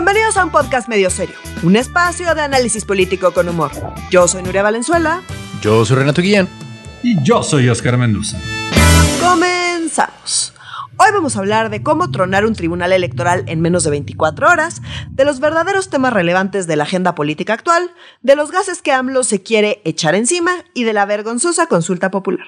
[0.00, 3.70] Bienvenidos a un podcast medio serio, un espacio de análisis político con humor.
[4.10, 5.20] Yo soy Nuria Valenzuela.
[5.60, 6.48] Yo soy Renato Guillén.
[7.02, 8.40] Y yo soy Oscar Mendoza.
[9.20, 10.54] Comenzamos.
[10.96, 14.80] Hoy vamos a hablar de cómo tronar un tribunal electoral en menos de 24 horas,
[15.10, 17.92] de los verdaderos temas relevantes de la agenda política actual,
[18.22, 22.46] de los gases que AMLO se quiere echar encima y de la vergonzosa consulta popular.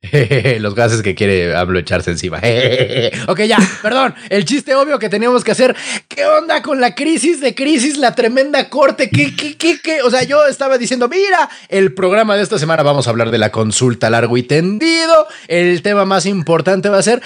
[0.60, 2.38] Los gases que quiere hablo echarse encima.
[3.26, 4.14] ok, ya, perdón.
[4.28, 5.74] El chiste obvio que teníamos que hacer.
[6.06, 9.10] ¿Qué onda con la crisis de crisis, la tremenda corte?
[9.10, 10.02] ¿Qué, qué, qué, qué?
[10.02, 13.38] O sea, yo estaba diciendo, mira, el programa de esta semana vamos a hablar de
[13.38, 15.26] la consulta largo y tendido.
[15.48, 17.20] El tema más importante va a ser.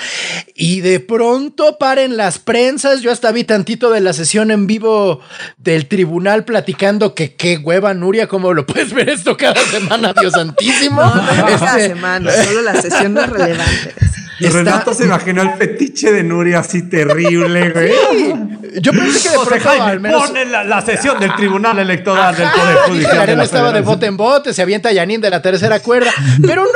[0.55, 3.03] Y de pronto paren las prensas.
[3.03, 5.21] Yo hasta vi tantito de la sesión en vivo
[5.59, 10.15] del tribunal platicando que qué hueva, Nuria, ¿cómo lo puedes ver esto cada semana?
[10.19, 11.03] Dios santísimo.
[11.03, 13.95] No, no, cada este, semana, solo las sesiones relevantes.
[14.39, 17.93] Y Renato se imaginó el fetiche de Nuria así terrible, güey.
[18.81, 20.27] Yo pensé que de pronto, al menos...
[20.27, 23.27] Pone la, la, sesión del Tribunal Electoral del Poder Judicial.
[23.27, 26.11] de la estaba de bote en bote, se avienta Yanin de la tercera cuerda.
[26.45, 26.71] Pero no,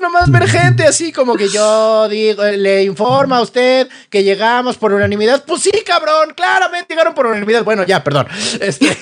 [0.00, 4.76] es nomás ver gente así como que yo digo, le informa a usted que llegamos
[4.76, 5.44] por unanimidad.
[5.46, 7.64] Pues sí, cabrón, claramente llegaron por unanimidad.
[7.64, 8.26] Bueno, ya, perdón.
[8.60, 8.86] Este,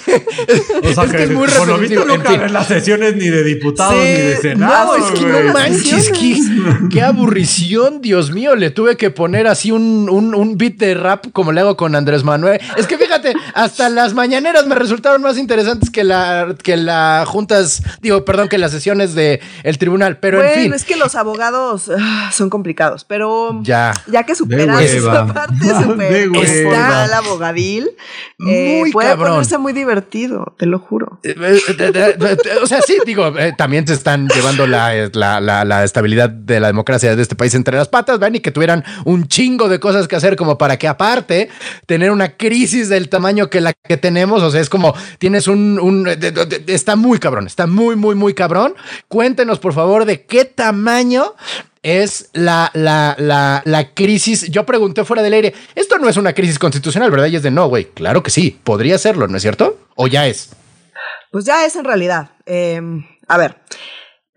[0.82, 3.44] o sea, es que, es muy por lo visto no caben las sesiones ni de
[3.44, 4.98] diputados ni de senado.
[4.98, 6.36] No, es que no manches, qué,
[6.90, 11.52] qué aburrición Dios mío, le tuve que poner así un, un, beat de rap como
[11.52, 12.60] le hago con Andrés Manuel.
[12.76, 17.82] Es que fíjate, hasta las mañaneras me resultaron más interesantes que la que la juntas,
[18.00, 20.72] digo, perdón, que las sesiones de el tribunal, pero en fin.
[20.72, 26.12] es que los abogados ah, son complicados, pero ya, ya que superas esta parte super
[26.42, 27.90] está el abogadil,
[28.48, 31.20] eh, puede ponerse muy divertido, te lo juro.
[31.22, 31.36] Eh,
[31.78, 32.16] eh,
[32.62, 36.68] o sea, sí, digo, también se están llevando la, la, la, la estabilidad de la
[36.68, 40.08] democracia de este país entre las patas, van y que tuvieran un chingo de cosas
[40.08, 41.50] que hacer como para que aparte
[41.86, 46.08] tener una crisis del tamaño que la que tenemos, o sea, es como tienes un,
[46.66, 48.74] está muy cabrón, está muy, muy, muy cabrón.
[49.08, 50.77] Cuéntenos, por favor, de qué tamaño
[51.82, 54.50] es la, la, la, la, crisis.
[54.50, 57.26] Yo pregunté fuera del aire, esto no es una crisis constitucional, ¿verdad?
[57.26, 59.78] Y es de no, güey, claro que sí, podría serlo, ¿no es cierto?
[59.94, 60.50] ¿O ya es?
[61.30, 62.30] Pues ya es en realidad.
[62.46, 63.56] Em, a ver,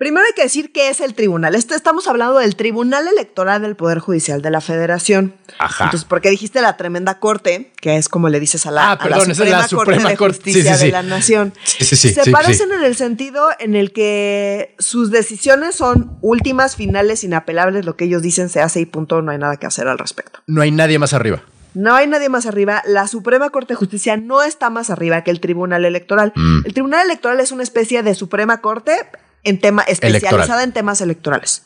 [0.01, 1.53] Primero hay que decir qué es el tribunal.
[1.53, 5.35] Este, estamos hablando del Tribunal Electoral del Poder Judicial de la Federación.
[5.59, 5.83] Ajá.
[5.83, 9.27] Entonces, porque dijiste la tremenda corte, que es como le dices a la, ah, perdón,
[9.27, 11.53] la Suprema, es la Suprema Corte de Justicia de la Nación.
[11.63, 17.85] Se parecen en el sentido en el que sus decisiones son últimas, finales, inapelables.
[17.85, 19.21] Lo que ellos dicen se hace y punto.
[19.21, 20.39] No hay nada que hacer al respecto.
[20.47, 21.43] No hay nadie más arriba.
[21.75, 22.81] No hay nadie más arriba.
[22.87, 26.33] La Suprema Corte de Justicia no está más arriba que el Tribunal Electoral.
[26.35, 26.65] Mm.
[26.65, 28.93] El Tribunal Electoral es una especie de Suprema Corte
[29.43, 31.63] en tema especializada en temas electorales.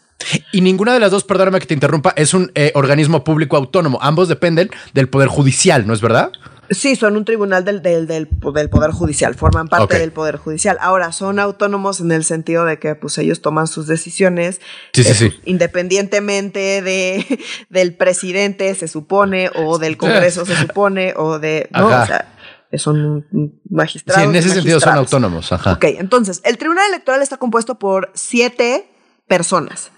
[0.51, 3.99] Y ninguna de las dos, perdóname que te interrumpa, es un eh, organismo público autónomo.
[4.01, 6.31] Ambos dependen del Poder Judicial, ¿no es verdad?
[6.71, 10.77] Sí, son un tribunal del, del, del, Poder Judicial, forman parte del Poder Judicial.
[10.81, 14.61] Ahora, son autónomos en el sentido de que pues ellos toman sus decisiones
[14.93, 17.25] eh, independientemente de,
[17.69, 21.69] del presidente, se supone, o del Congreso, se supone, o de...
[21.71, 22.34] No, o sea,
[22.77, 23.25] son
[23.69, 24.23] magistrados.
[24.23, 25.51] Sí, en ese sentido son autónomos.
[25.51, 25.73] Ajá.
[25.73, 28.89] Ok, entonces, el Tribunal Electoral está compuesto por siete
[29.27, 29.91] personas.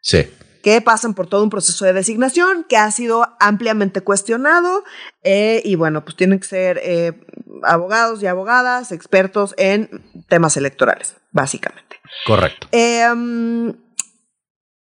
[0.00, 0.30] Sí.
[0.62, 4.84] Que pasan por todo un proceso de designación que ha sido ampliamente cuestionado.
[5.24, 7.12] Eh, y bueno, pues tienen que ser eh,
[7.64, 11.96] abogados y abogadas, expertos en temas electorales, básicamente.
[12.26, 12.68] Correcto.
[12.70, 13.08] Eh,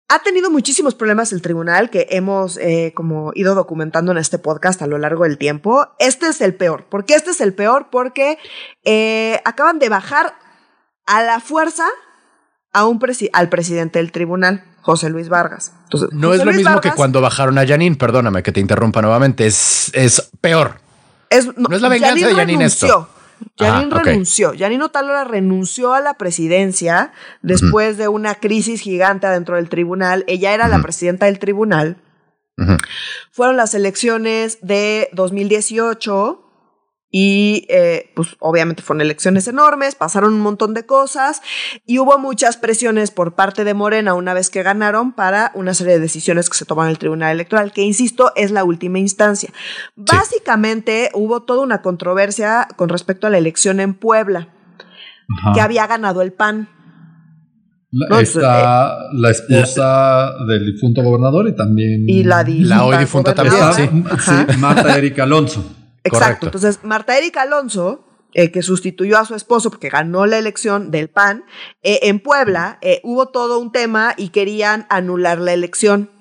[0.08, 4.82] ha tenido muchísimos problemas el tribunal que hemos eh, como ido documentando en este podcast
[4.82, 5.88] a lo largo del tiempo.
[6.00, 6.86] Este es el peor.
[6.86, 7.88] ¿Por qué este es el peor?
[7.92, 8.38] Porque
[8.84, 10.36] eh, acaban de bajar
[11.08, 11.86] a la fuerza
[12.72, 13.00] a un
[13.32, 15.72] al presidente del tribunal, José Luis Vargas.
[15.86, 19.48] Entonces, no es lo mismo que cuando bajaron a Janine, perdóname que te interrumpa nuevamente,
[19.48, 20.76] es, es peor.
[21.56, 23.10] no, es la venganza de Janine esto.
[23.57, 24.53] Janine renunció.
[24.57, 30.23] Janine Otalora renunció a la presidencia después de una crisis gigante dentro del tribunal.
[30.28, 31.97] Ella era la presidenta del tribunal.
[33.31, 36.44] Fueron las elecciones de 2018
[37.17, 41.41] y eh, pues obviamente fueron elecciones enormes, pasaron un montón de cosas
[41.85, 45.94] y hubo muchas presiones por parte de Morena una vez que ganaron para una serie
[45.94, 49.50] de decisiones que se toman en el Tribunal Electoral, que insisto, es la última instancia.
[49.95, 54.50] Básicamente hubo toda una controversia con respecto a la elección en Puebla,
[55.53, 56.67] que había ganado el PAN.
[57.91, 62.09] La, está eh, la esposa del difunto gobernador y también...
[62.09, 62.44] Y la,
[62.83, 64.57] hoy difunta también, sí.
[64.59, 65.63] Marta Erika Alonso.
[66.06, 66.48] Exacto.
[66.48, 71.10] Entonces, Marta Erika Alonso, eh, que sustituyó a su esposo porque ganó la elección del
[71.10, 71.46] PAN,
[71.81, 76.12] eh, en Puebla eh, hubo todo un tema y querían anular la elección.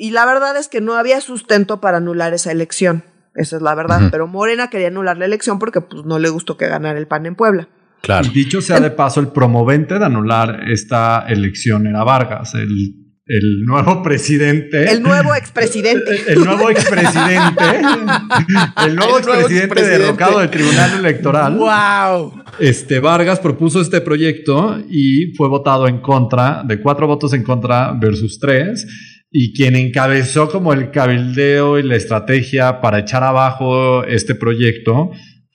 [0.00, 3.02] y la verdad es que no había sustento para anular esa elección.
[3.34, 4.08] Esa es la verdad.
[4.12, 7.26] Pero Morena quería anular la elección porque pues, no le gustó que ganara el PAN
[7.26, 7.68] en Puebla.
[8.02, 8.28] Claro.
[8.28, 13.64] Y dicho sea de paso, el promovente de anular esta elección era Vargas, el, el
[13.64, 14.90] nuevo presidente.
[14.90, 16.22] El nuevo expresidente.
[16.28, 17.64] El, nuevo expresidente.
[18.86, 21.56] el nuevo expresidente derrocado del Tribunal Electoral.
[21.58, 22.42] ¡Wow!
[22.58, 27.92] Este Vargas propuso este proyecto y fue votado en contra, de cuatro votos en contra
[27.92, 28.86] versus tres
[29.30, 35.10] y quien encabezó como el cabildeo y la estrategia para echar abajo este proyecto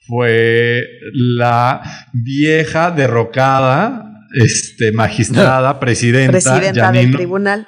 [0.06, 1.82] fue la
[2.12, 6.32] vieja derrocada este, magistrada, presidenta.
[6.32, 7.66] Presidenta del tribunal,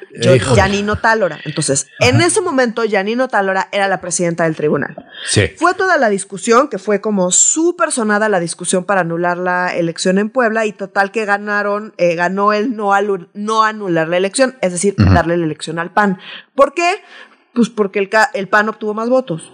[0.55, 1.39] Janino Tálora.
[1.45, 4.97] Entonces, en ese momento, Janino Tálora era la presidenta del tribunal.
[5.29, 5.43] Sí.
[5.57, 10.19] Fue toda la discusión, que fue como súper sonada la discusión para anular la elección
[10.19, 12.93] en Puebla, y total que ganaron, eh, ganó el no,
[13.35, 16.19] no anular la elección, es decir, darle la elección al PAN.
[16.55, 16.97] ¿Por qué?
[17.55, 19.53] Pues porque el, el PAN obtuvo más votos.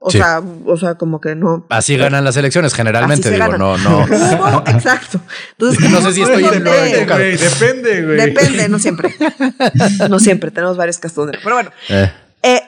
[0.00, 1.66] O sea, o sea, como que no.
[1.70, 4.06] Así ganan las elecciones generalmente, digo, no, no.
[4.66, 5.20] exacto.
[5.52, 8.16] Entonces, no sé si estoy en Depende, Depende, güey.
[8.16, 9.12] Depende, no siempre.
[10.08, 11.28] no siempre, tenemos varios casos.
[11.42, 11.72] Pero bueno.
[11.88, 12.12] Eh.
[12.44, 12.62] Eh,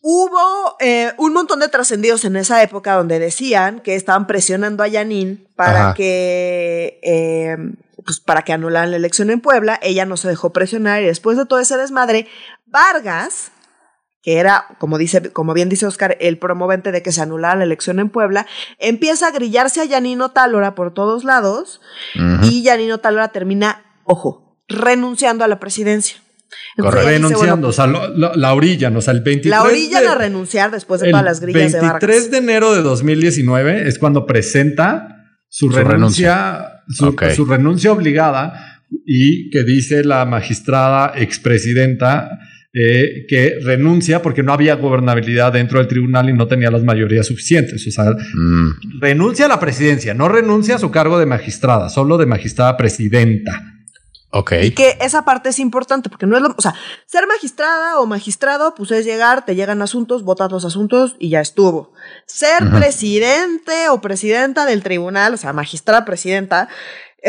[0.00, 4.88] hubo eh, un montón de trascendidos en esa época donde decían que estaban presionando a
[4.88, 6.98] Yanin para que
[8.04, 9.78] pues para que anularan la elección en Puebla.
[9.80, 12.26] Ella no se dejó presionar y después de todo ese desmadre,
[12.66, 13.52] Vargas
[14.24, 17.64] que era, como, dice, como bien dice Oscar, el promovente de que se anulara la
[17.64, 18.46] elección en Puebla,
[18.78, 21.82] empieza a grillarse a Yanino Tálora por todos lados
[22.42, 26.16] y Yanino Tálora termina, ojo, renunciando a la presidencia.
[26.78, 31.10] renunciando, o sea, la orilla, o sea, el 23 La orilla a renunciar después de
[31.10, 32.02] todas las grillas de Vargas.
[32.02, 39.50] El 23 de enero de 2019 es cuando presenta su, renuncia, su renuncia obligada y
[39.50, 42.38] que dice la magistrada expresidenta
[42.76, 47.24] eh, que renuncia porque no había gobernabilidad dentro del tribunal y no tenía las mayorías
[47.26, 47.86] suficientes.
[47.86, 49.00] O sea, mm.
[49.00, 53.74] renuncia a la presidencia, no renuncia a su cargo de magistrada, solo de magistrada presidenta.
[54.36, 54.52] Ok.
[54.64, 56.52] Y que esa parte es importante porque no es lo.
[56.58, 56.74] O sea,
[57.06, 61.40] ser magistrada o magistrado, pues es llegar, te llegan asuntos, votas los asuntos y ya
[61.40, 61.92] estuvo.
[62.26, 66.68] Ser presidente o presidenta del tribunal, o sea, magistrada presidenta,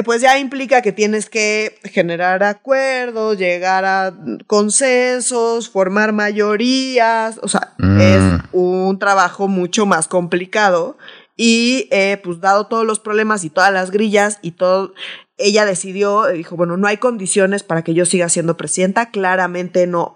[0.04, 4.14] pues ya implica que tienes que generar acuerdos, llegar a
[4.46, 8.40] consensos, formar mayorías, o sea, es mm.
[8.52, 10.98] un trabajo mucho más complicado
[11.38, 14.94] y eh, pues dado todos los problemas y todas las grillas y todo,
[15.38, 20.14] ella decidió, dijo, bueno, no hay condiciones para que yo siga siendo presidenta, claramente no,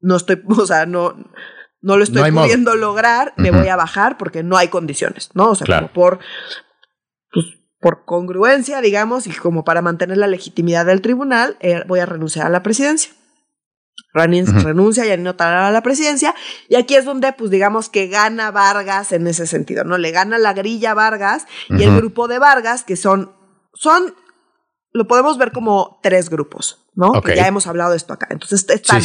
[0.00, 1.14] no estoy, o sea, no,
[1.80, 5.50] no lo estoy pudiendo lograr, me voy a bajar porque no hay condiciones, ¿no?
[5.50, 6.18] O sea, como por,
[7.32, 7.46] pues,
[7.80, 12.46] por congruencia, digamos, y como para mantener la legitimidad del tribunal, eh, voy a renunciar
[12.46, 13.12] a la presidencia.
[14.12, 16.34] Renuncia y no a la presidencia.
[16.68, 19.98] Y aquí es donde, pues digamos que gana Vargas en ese sentido, ¿no?
[19.98, 23.32] Le gana la grilla Vargas y el grupo de Vargas, que son,
[23.72, 24.14] son,
[24.92, 26.80] lo podemos ver como tres grupos.
[26.94, 27.22] ¿no?
[27.22, 28.26] Que ya hemos hablado de esto acá.
[28.30, 29.00] Entonces están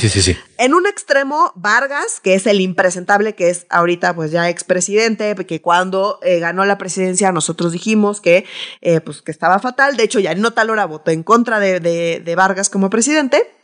[0.58, 5.62] en un extremo Vargas, que es el impresentable, que es ahorita pues ya expresidente, que
[5.62, 8.46] cuando eh, ganó la presidencia nosotros dijimos que
[8.82, 9.96] eh, pues que estaba fatal.
[9.98, 13.56] De hecho, ya no tal hora votó en contra de, de, Vargas como presidente.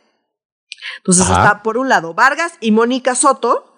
[0.98, 3.71] Entonces está por un lado Vargas y Mónica Soto,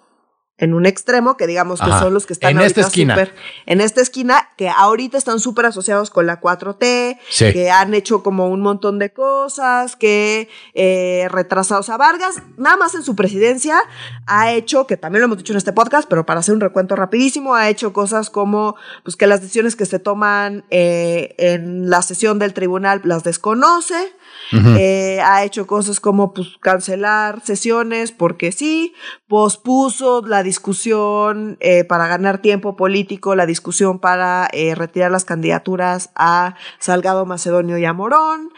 [0.56, 3.28] en un extremo, que digamos que son los que están en esta esquina.
[3.66, 7.18] en esta esquina, que ahorita están súper asociados con la 4T,
[7.52, 12.94] que han hecho como un montón de cosas, que eh, retrasados a Vargas, nada más
[12.94, 13.80] en su presidencia
[14.26, 16.94] ha hecho, que también lo hemos dicho en este podcast, pero para hacer un recuento
[16.94, 22.02] rapidísimo, ha hecho cosas como pues que las decisiones que se toman eh, en la
[22.02, 24.12] sesión del tribunal las desconoce,
[24.52, 28.94] eh, ha hecho cosas como pues, cancelar sesiones porque sí,
[29.28, 36.10] pospuso la discusión eh, para ganar tiempo político, la discusión para eh, retirar las candidaturas
[36.14, 38.50] a Salgado Macedonio y a Morón.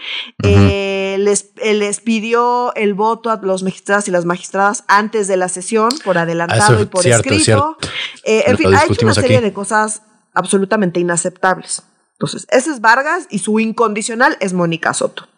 [0.43, 5.89] les, les, pidió el voto a los magistrados y las magistradas antes de la sesión
[6.05, 7.79] por adelantado y por escrito.
[8.25, 10.03] en fin, ha hecho una serie de cosas
[10.35, 11.83] absolutamente inaceptables.
[12.13, 15.29] Entonces, ese es Vargas y su incondicional es Mónica Soto.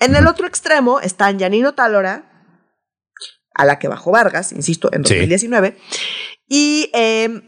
[0.00, 2.24] En el otro extremo están Janino Talora,
[3.54, 5.76] a la que bajó Vargas, insisto, en 2019,
[6.48, 7.42] em,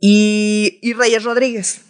[0.00, 1.82] y, y, Reyes Rodríguez,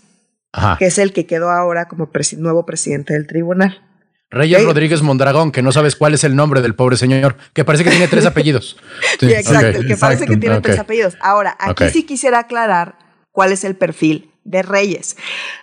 [0.79, 3.87] que es el que quedó ahora como nuevo presidente del tribunal.
[4.31, 7.85] Reyes Rodríguez Mondragón, que no sabes cuál es el nombre del pobre señor, que parece
[7.85, 8.77] que tiene tres apellidos.
[9.19, 11.17] Sí, exacto, que parece que tiene tres apellidos.
[11.21, 12.99] Ahora, aquí sí quisiera aclarar
[13.31, 15.17] cuál es el perfil de Reyes.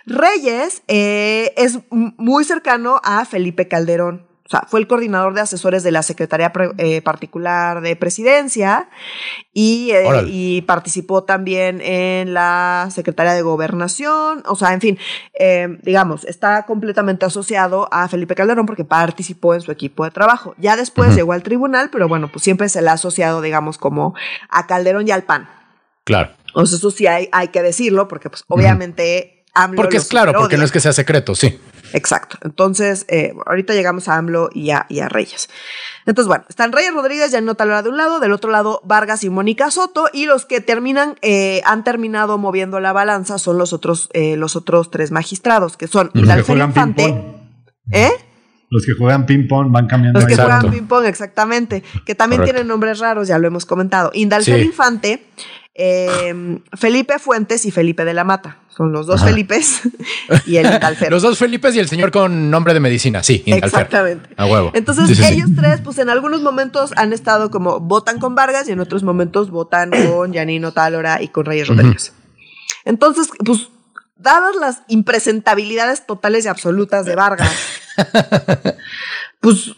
[0.06, 4.26] Reyes eh, es muy cercano a Felipe Calderón.
[4.46, 8.88] o sea, fue el coordinador de asesores de la Secretaría eh, Particular de Presidencia
[9.52, 14.42] y, eh, y, participó también en la Secretaría de Gobernación.
[14.46, 14.98] O sea, en fin,
[15.38, 20.54] eh, digamos, está completamente asociado a Felipe Calderón porque participó en su equipo de trabajo.
[20.56, 24.14] Ya después llegó al tribunal, pero bueno, pues siempre se le ha asociado, digamos, como
[24.48, 25.48] a Calderón y al PAN.
[26.04, 26.37] Claro.
[26.54, 29.44] O sea, eso sí hay, hay que decirlo porque, pues, obviamente...
[29.76, 31.58] porque es claro, porque no es que sea secreto, sí.
[31.92, 32.38] Exacto.
[32.42, 35.48] Entonces, eh, ahorita llegamos a AMLO y a, Reyes.
[36.06, 39.30] Entonces, bueno, están Reyes Rodríguez, Janino Talora de un lado, del otro lado Vargas y
[39.30, 44.08] Mónica Soto, y los que terminan, eh, han terminado moviendo la balanza son los otros,
[44.12, 47.34] eh, los otros tres magistrados, que son Hidalgo Infante.
[47.90, 48.10] ¿Eh?
[48.70, 50.20] Los que juegan ping-pong van cambiando.
[50.20, 51.82] Los que juegan ping-pong, exactamente.
[52.04, 54.10] Que también tienen nombres raros, ya lo hemos comentado.
[54.12, 55.24] Indalfer Infante,
[55.80, 58.58] eh, Felipe Fuentes y Felipe de la Mata.
[58.76, 59.82] Son los dos Felipes
[60.46, 61.10] y el Indalfer.
[61.10, 63.44] los dos Felipes y el señor con nombre de medicina, sí.
[63.46, 64.28] Exactamente.
[64.36, 64.72] A huevo.
[64.74, 68.80] Entonces, ellos tres, pues en algunos momentos han estado como votan con Vargas y en
[68.80, 72.12] otros momentos votan con Janino Talora y con Reyes Rodríguez.
[72.84, 73.68] Entonces, pues,
[74.16, 77.52] dadas las impresentabilidades totales y absolutas de Vargas,
[79.40, 79.76] pues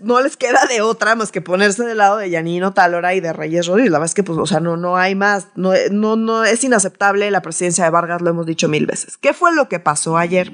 [0.00, 3.32] no les queda de otra más que ponerse del lado de Yanino Talora y de
[3.32, 3.92] Reyes Rodríguez.
[3.92, 5.48] La verdad es que, pues, o sea, no, no hay más.
[5.54, 9.16] No, no, no es inaceptable la presidencia de Vargas, lo hemos dicho mil veces.
[9.16, 10.52] ¿Qué fue lo que pasó ayer?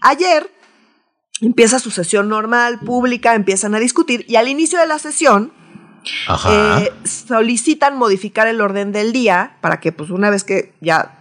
[0.00, 0.50] Ayer
[1.40, 5.52] empieza su sesión normal, pública, empiezan a discutir y al inicio de la sesión
[6.48, 11.15] eh, solicitan modificar el orden del día para que, pues, una vez que ya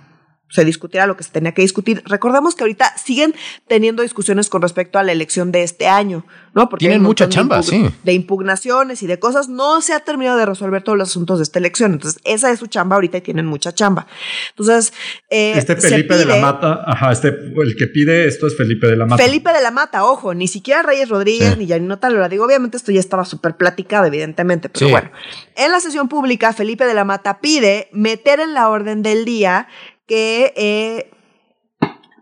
[0.50, 2.04] se discutiera lo que se tenía que discutir.
[2.06, 3.34] Recordemos que ahorita siguen
[3.68, 6.70] teniendo discusiones con respecto a la elección de este año, ¿no?
[6.70, 7.90] Porque tienen mucha chamba, sí.
[8.04, 9.50] De impugnaciones y de cosas.
[9.50, 11.94] No se ha terminado de resolver todos los asuntos de esta elección.
[11.94, 14.08] Entonces, esa es su chamba ahorita y tienen mucha chamba.
[14.52, 14.94] Entonces,
[15.30, 18.98] eh, este Felipe de la Mata, ajá, este, el que pide esto es Felipe de
[18.98, 19.24] la Mata.
[19.24, 22.30] Felipe de la Mata, ojo, ni siquiera Reyes Rodríguez ni Janino Talora.
[22.30, 25.12] Digo, obviamente esto ya estaba súper platicado, evidentemente, pero bueno.
[25.56, 29.68] En la sesión pública, Felipe de la Mata pide meter en la orden del día
[30.08, 31.12] que, eh,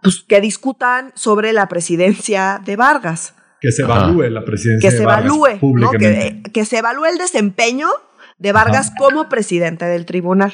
[0.02, 3.36] pues, que discutan sobre la presidencia de Vargas.
[3.62, 5.60] Que se evalúe la presidencia que se evalúe,
[6.52, 7.88] que, se evalúe el desempeño
[8.38, 10.54] de Vargas como presidente del tribunal.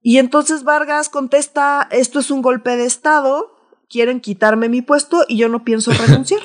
[0.00, 3.52] Y entonces Vargas contesta, esto es un golpe de Estado,
[3.88, 6.40] quieren quitarme mi puesto y yo no pienso renunciar.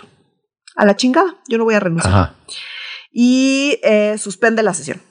[0.75, 2.35] a la chingada, yo no voy a renunciar.
[3.11, 5.01] Y eh, suspende la sesión.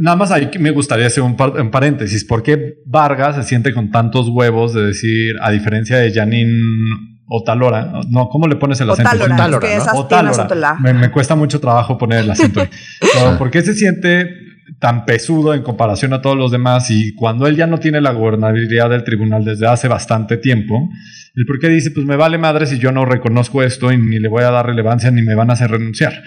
[0.00, 2.24] Nada más ahí me gustaría hacer un, paréntesis.
[2.24, 6.60] ¿Por qué Vargas se siente con tantos huevos de decir, a diferencia de Janine
[7.26, 9.10] Otalora, no, ¿cómo le pones el acento?
[9.10, 12.62] Otalora, Me, cuesta mucho trabajo poner el acento.
[13.38, 14.30] ¿Por qué se siente
[14.78, 18.12] tan pesudo en comparación a todos los demás y cuando él ya no tiene la
[18.12, 20.88] gobernabilidad del tribunal desde hace bastante tiempo,
[21.34, 24.18] el por qué dice, pues me vale madre si yo no reconozco esto y ni
[24.18, 26.22] le voy a dar relevancia ni me van a hacer renunciar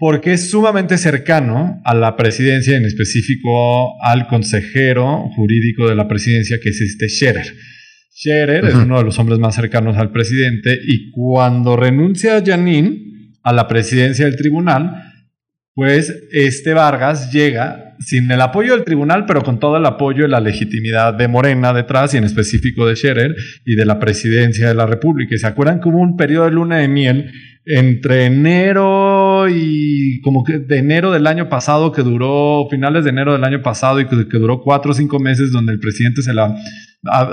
[0.00, 6.56] porque es sumamente cercano a la presidencia, en específico al consejero jurídico de la presidencia,
[6.60, 7.54] que es este Scherer.
[8.10, 12.98] Scherer es uno de los hombres más cercanos al presidente y cuando renuncia Janine
[13.42, 14.90] a la presidencia del tribunal,
[15.74, 20.30] pues este Vargas llega sin el apoyo del tribunal, pero con todo el apoyo y
[20.30, 24.74] la legitimidad de Morena detrás y en específico de Scherer y de la presidencia de
[24.74, 25.34] la República.
[25.34, 27.30] ¿Y se acuerdan que hubo un periodo de luna de miel
[27.66, 33.32] entre enero y como que de enero del año pasado que duró, finales de enero
[33.32, 36.54] del año pasado y que, duró cuatro o cinco meses donde el presidente se la,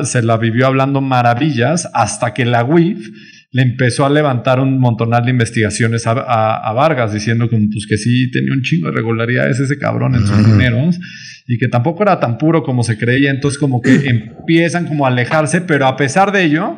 [0.04, 3.10] se la vivió hablando maravillas hasta que la UIF
[3.52, 8.30] le empezó a levantar un montonal de investigaciones a, Vargas diciendo que, pues, que sí
[8.32, 11.00] tenía un chingo de irregularidades ese cabrón en sus dineros
[11.48, 13.32] y que tampoco era tan puro como se creía.
[13.32, 16.78] Entonces como que empiezan como a alejarse, pero a pesar de ello,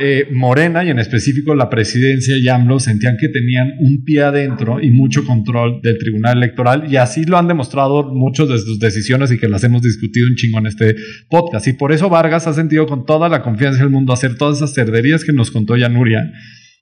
[0.00, 4.80] eh, Morena y en específico la presidencia y AMLO sentían que tenían un pie adentro
[4.80, 9.30] y mucho control del Tribunal Electoral y así lo han demostrado muchos de sus decisiones
[9.30, 10.96] y que las hemos discutido un chingo en este
[11.28, 11.66] podcast.
[11.68, 14.74] Y por eso Vargas ha sentido con toda la confianza del mundo hacer todas esas
[14.74, 16.32] cerderías que nos contó ya Nuria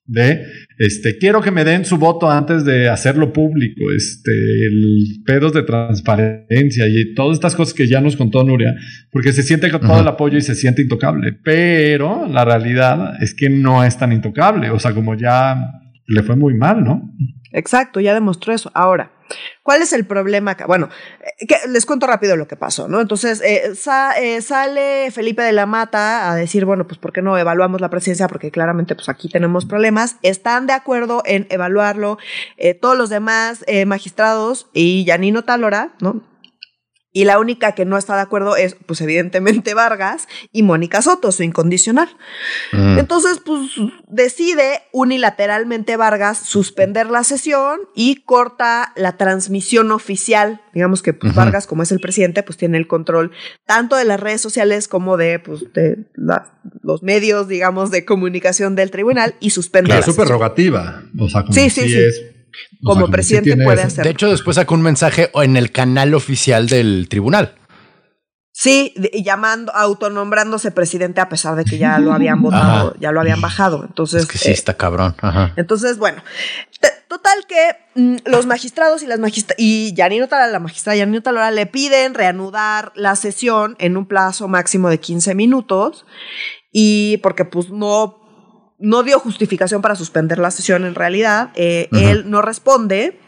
[0.09, 0.47] de
[0.79, 5.63] este quiero que me den su voto antes de hacerlo público, este el pedos de
[5.63, 8.75] transparencia y todas estas cosas que ya nos contó Nuria,
[9.13, 13.35] porque se siente con todo el apoyo y se siente intocable, pero la realidad es
[13.35, 15.57] que no es tan intocable, o sea, como ya
[16.07, 17.15] le fue muy mal, ¿no?
[17.53, 18.71] Exacto, ya demostró eso.
[18.75, 19.13] Ahora,
[19.63, 20.67] ¿Cuál es el problema acá?
[20.67, 20.89] Bueno,
[21.39, 23.01] eh, les cuento rápido lo que pasó, ¿no?
[23.01, 27.37] Entonces, eh, eh, sale Felipe de la Mata a decir, bueno, pues ¿por qué no
[27.37, 28.29] evaluamos la presidencia?
[28.29, 30.17] Porque claramente, pues aquí tenemos problemas.
[30.23, 32.19] Están de acuerdo en evaluarlo
[32.81, 36.23] todos los demás magistrados y Yanino Talora, ¿no?
[37.19, 41.33] Y la única que no está de acuerdo es, pues evidentemente Vargas y Mónica Soto,
[41.33, 42.09] su incondicional.
[42.71, 43.01] Mm.
[43.01, 43.73] Entonces, pues
[44.07, 50.61] decide unilateralmente Vargas suspender la sesión y corta la transmisión oficial.
[50.73, 53.33] Digamos que pues, Vargas, como es el presidente, pues tiene el control
[53.67, 56.07] tanto de las redes sociales como de, pues, de
[56.85, 61.03] los medios, digamos, de comunicación del tribunal y suspende la su prerrogativa.
[61.19, 62.38] O sea, como sí, sí, sí
[62.83, 64.05] como presidente puede hacer.
[64.05, 67.55] De hecho, después sacó un mensaje en el canal oficial del tribunal.
[68.61, 73.41] Sí, llamando, autonombrándose presidente a pesar de que ya lo habían votado, ya lo habían
[73.41, 73.85] bajado.
[73.85, 74.23] Entonces.
[74.23, 75.15] Es que sí, eh, está cabrón.
[75.55, 76.25] Entonces, bueno,
[77.07, 81.53] total que mm, los magistrados y las magistradas, y Yanino Talora, la magistrada Yanino Talora,
[81.53, 86.05] le piden reanudar la sesión en un plazo máximo de 15 minutos.
[86.73, 88.28] Y porque pues no
[88.79, 91.51] no dio justificación para suspender la sesión en realidad.
[91.55, 93.19] Eh, él no responde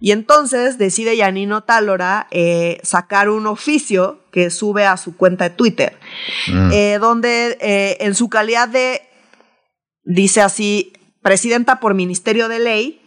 [0.00, 5.56] y entonces decide Yanino Tálora eh, sacar un oficio que sube a su cuenta de
[5.56, 5.98] Twitter,
[6.46, 6.70] mm.
[6.72, 9.02] eh, donde en su calidad de,
[10.04, 13.02] dice así, presidenta por Ministerio de Ley,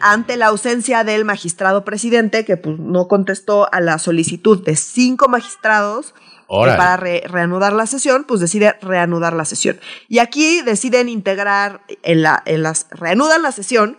[0.00, 5.28] ante la ausencia del magistrado presidente, que pues, no contestó a la solicitud de cinco
[5.28, 6.14] magistrados,
[6.52, 9.80] para reanudar la sesión, pues decide reanudar la sesión.
[10.08, 13.98] Y aquí deciden integrar, en, la, en las, reanudan la sesión,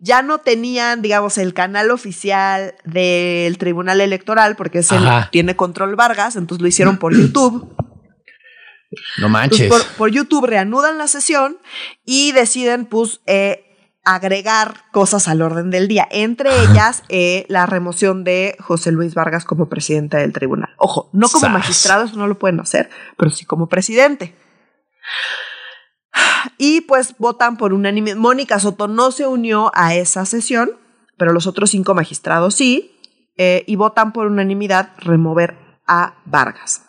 [0.00, 4.88] ya no tenían, digamos, el canal oficial del Tribunal Electoral, porque es
[5.30, 7.72] tiene control Vargas, entonces lo hicieron por YouTube.
[9.18, 9.68] No manches.
[9.68, 11.58] Por, por, YouTube reanudan la sesión
[12.04, 13.71] y deciden, pues, eh,
[14.04, 19.44] agregar cosas al orden del día, entre ellas eh, la remoción de José Luis Vargas
[19.44, 20.70] como presidente del tribunal.
[20.76, 24.34] Ojo, no como magistrado, eso no lo pueden hacer, pero sí como presidente.
[26.58, 28.16] Y pues votan por unanimidad.
[28.16, 30.72] Mónica Soto no se unió a esa sesión,
[31.16, 32.98] pero los otros cinco magistrados sí,
[33.36, 35.56] eh, y votan por unanimidad remover
[35.86, 36.82] a Vargas.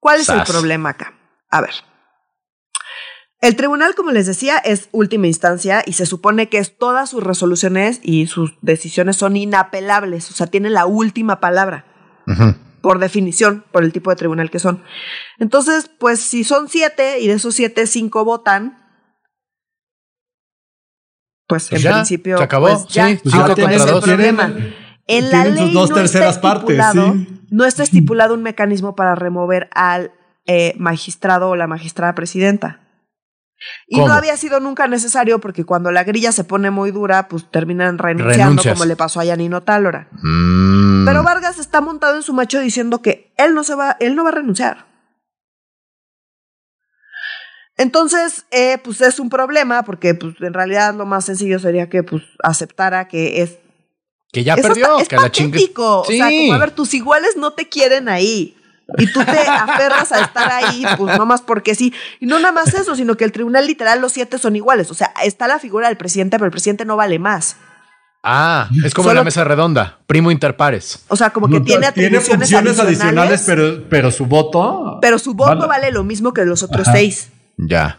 [0.00, 1.14] ¿Cuál es el problema acá?
[1.50, 1.74] A ver.
[3.40, 7.22] El tribunal, como les decía, es última instancia y se supone que es, todas sus
[7.22, 11.84] resoluciones y sus decisiones son inapelables, o sea, tienen la última palabra,
[12.80, 14.82] por definición, por el tipo de tribunal que son.
[15.38, 18.78] Entonces, pues si son siete y de esos siete, cinco votan,
[21.46, 22.38] pues, en principio.
[22.38, 24.04] Se acabó, pues, ya, sí, cinco contra dos.
[24.04, 24.52] Problema.
[25.06, 26.82] En la ley dos no terceras partes,
[27.50, 30.12] no está estipulado un mecanismo para remover al
[30.46, 32.85] eh, magistrado o la magistrada presidenta.
[33.86, 37.50] Y no había sido nunca necesario porque cuando la grilla se pone muy dura, pues
[37.50, 40.08] terminan renunciando como le pasó a Yanino Tálora.
[40.22, 41.04] Mm.
[41.06, 44.24] Pero Vargas está montado en su macho diciendo que él no se va, él no
[44.24, 44.86] va a renunciar.
[47.78, 52.02] Entonces, eh, pues es un problema porque pues en realidad lo más sencillo sería que
[52.02, 53.58] pues aceptara que es
[54.32, 55.72] que ya perdió, es que la chingue.
[55.76, 58.55] O sea, como a ver, tus iguales no te quieren ahí
[58.98, 61.92] y tú te aferras a estar ahí, pues no más porque sí.
[62.20, 64.90] Y no nada más eso, sino que el tribunal literal los siete son iguales.
[64.90, 67.56] O sea, está la figura del presidente, pero el presidente no vale más.
[68.22, 71.04] Ah, es como la mesa redonda, primo interpares.
[71.08, 74.98] O sea, como que tiene atribuciones tiene funciones adicionales, pero, pero su voto.
[75.00, 77.28] Pero su voto vale, lo mismo que los otros seis.
[77.56, 77.98] Ya.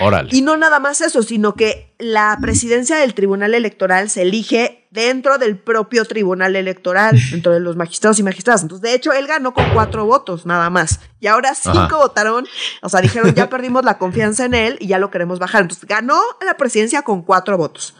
[0.00, 0.30] Órale.
[0.32, 5.38] Y no nada más eso, sino que la presidencia del Tribunal Electoral se elige dentro
[5.38, 8.62] del propio Tribunal Electoral, dentro de los magistrados y magistradas.
[8.62, 11.00] Entonces, de hecho, él ganó con cuatro votos nada más.
[11.20, 12.46] Y ahora cinco votaron,
[12.82, 15.62] o sea, dijeron, ya perdimos la confianza en él y ya lo queremos bajar.
[15.62, 17.94] Entonces, ganó la presidencia con cuatro votos.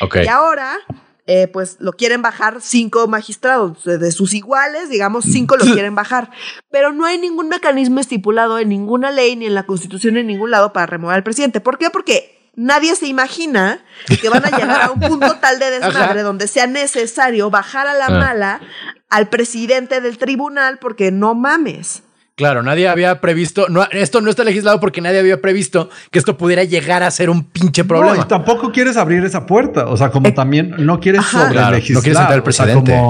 [0.00, 0.18] Ok.
[0.24, 0.78] Y ahora
[1.26, 6.30] eh, pues lo quieren bajar cinco magistrados de sus iguales, digamos, cinco lo quieren bajar.
[6.70, 10.50] Pero no hay ningún mecanismo estipulado en ninguna ley ni en la constitución en ningún
[10.50, 11.60] lado para remover al presidente.
[11.60, 11.90] ¿Por qué?
[11.90, 13.84] Porque nadie se imagina
[14.20, 17.94] que van a llegar a un punto tal de desmadre donde sea necesario bajar a
[17.94, 18.10] la ah.
[18.10, 18.60] mala
[19.08, 22.02] al presidente del tribunal porque no mames.
[22.36, 26.36] Claro, nadie había previsto, no, esto no está legislado porque nadie había previsto que esto
[26.36, 28.14] pudiera llegar a ser un pinche problema.
[28.14, 31.54] No, y tampoco quieres abrir esa puerta, o sea, como eh, también no quieres sobre
[31.70, 31.72] legislar.
[31.72, 33.00] no quieres entrar al presidente.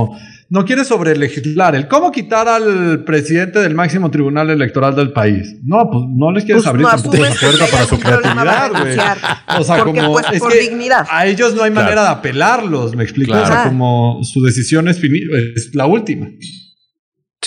[0.48, 1.74] no quieres sobre legislar.
[1.74, 5.56] El cómo quitar al presidente del máximo tribunal electoral del país.
[5.64, 8.96] No, pues no les quieres pues abrir tampoco esa puerta para su creatividad, güey.
[9.58, 11.04] O sea, como pues, es que dignidad.
[11.10, 13.32] a ellos no hay manera de apelarlos, me explico.
[13.32, 16.28] O sea, como su decisión es, es la última.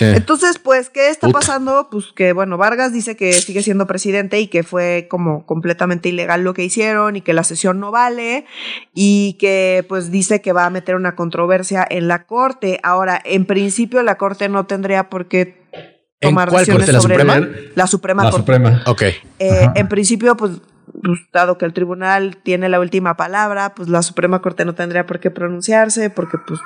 [0.02, 1.88] Entonces, pues, ¿qué está pasando?
[1.92, 6.44] Pues que, bueno, Vargas dice que sigue siendo presidente y que fue como completamente ilegal
[6.44, 8.46] lo que hicieron y que la sesión no vale
[8.94, 12.80] y que, pues, dice que va a meter una controversia en la corte.
[12.84, 15.60] Ahora, en principio, la corte no tendría por qué
[16.20, 17.48] tomar decisiones ¿La sobre Suprema?
[17.76, 18.84] la Suprema la Suprema.
[18.86, 19.04] Ok.
[19.40, 20.54] Eh, en principio, pues,
[21.02, 25.06] pues, dado que el tribunal tiene la última palabra, pues la Suprema Corte no tendría
[25.06, 26.60] por qué pronunciarse porque, pues,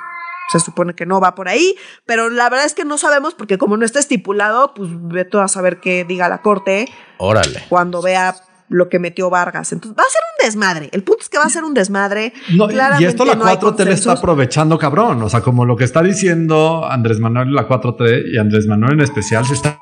[0.50, 1.74] se supone que no va por ahí,
[2.06, 5.42] pero la verdad es que no sabemos porque como no está estipulado, pues ve todo
[5.42, 6.88] a saber qué diga la corte.
[7.18, 7.64] Órale.
[7.68, 8.34] Cuando vea
[8.68, 9.72] lo que metió Vargas.
[9.72, 10.88] Entonces va a ser un desmadre.
[10.92, 12.32] El punto es que va a ser un desmadre.
[12.48, 15.22] y esto la 4T le está aprovechando cabrón.
[15.22, 19.00] O sea, como lo que está diciendo Andrés Manuel la 4T y Andrés Manuel en
[19.00, 19.78] especial se está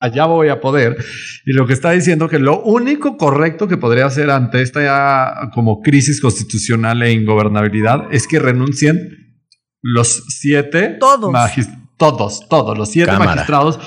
[0.00, 0.96] allá voy a poder.
[1.44, 5.80] Y lo que está diciendo que lo único correcto que podría hacer ante esta como
[5.80, 9.38] crisis constitucional e ingobernabilidad es que renuncien
[9.82, 11.32] los siete todos,
[11.96, 13.78] todos, todos los siete magistrados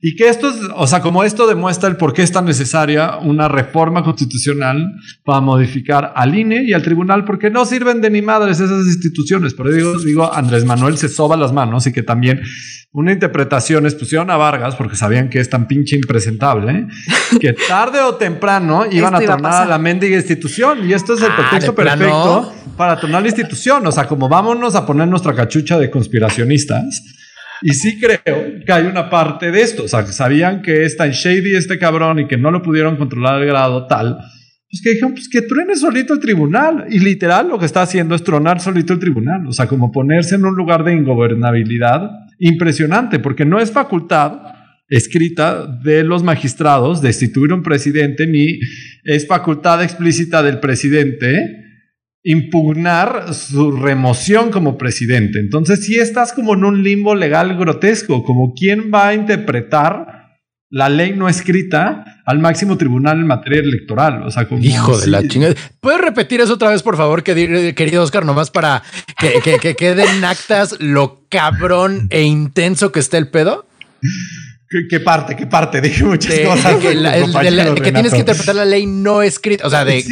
[0.00, 3.16] y que esto es, o sea, como esto demuestra el por qué es tan necesaria
[3.16, 8.22] una reforma constitucional para modificar al INE y al tribunal, porque no sirven de ni
[8.22, 9.54] madres esas instituciones.
[9.54, 12.40] Por eso digo, Andrés Manuel se soba las manos y que también
[12.92, 16.86] una interpretación pusieron a Vargas porque sabían que es tan pinche impresentable, ¿eh?
[17.40, 20.88] que tarde o temprano iban a tornar a, la mendiga institución.
[20.88, 23.84] Y esto es el ah, pretexto perfecto para tornar la institución.
[23.84, 27.02] O sea, como vámonos a poner nuestra cachucha de conspiracionistas
[27.62, 29.84] y sí creo que hay una parte de esto.
[29.84, 32.96] O sea, que sabían que es tan shady este cabrón y que no lo pudieron
[32.96, 34.18] controlar al grado tal.
[34.70, 36.86] Pues que dijeron, pues que truene solito el tribunal.
[36.90, 39.46] Y literal lo que está haciendo es tronar solito el tribunal.
[39.46, 44.40] O sea, como ponerse en un lugar de ingobernabilidad impresionante, porque no es facultad
[44.88, 48.58] escrita de los magistrados destituir un presidente, ni
[49.04, 51.67] es facultad explícita del presidente
[52.30, 55.38] impugnar su remoción como presidente.
[55.40, 60.18] Entonces, si estás como en un limbo legal grotesco, como quién va a interpretar
[60.70, 64.24] la ley no escrita al máximo tribunal en materia electoral.
[64.24, 65.54] O sea, como hijo de la chingada.
[65.80, 68.82] ¿Puedes repetir eso otra vez, por favor, querido Oscar, nomás para
[69.18, 73.66] que, que, que queden actas lo cabrón e intenso que esté el pedo?
[74.90, 75.34] ¿Qué, parte?
[75.34, 75.80] ¿Qué parte?
[75.82, 76.76] Dije muchas cosas.
[77.78, 79.66] Que, tienes que interpretar la ley no escrita.
[79.66, 80.04] O sea, de.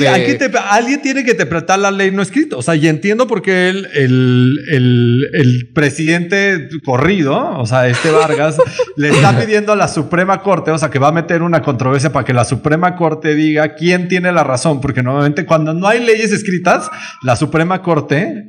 [0.70, 2.56] alguien tiene que interpretar la ley no escrita.
[2.56, 8.56] O sea, y entiendo por qué el, el, el, presidente corrido, o sea, este Vargas,
[8.96, 12.12] le está pidiendo a la Suprema Corte, o sea, que va a meter una controversia
[12.12, 14.80] para que la Suprema Corte diga quién tiene la razón.
[14.80, 16.88] Porque normalmente cuando no hay leyes escritas,
[17.22, 18.48] la Suprema Corte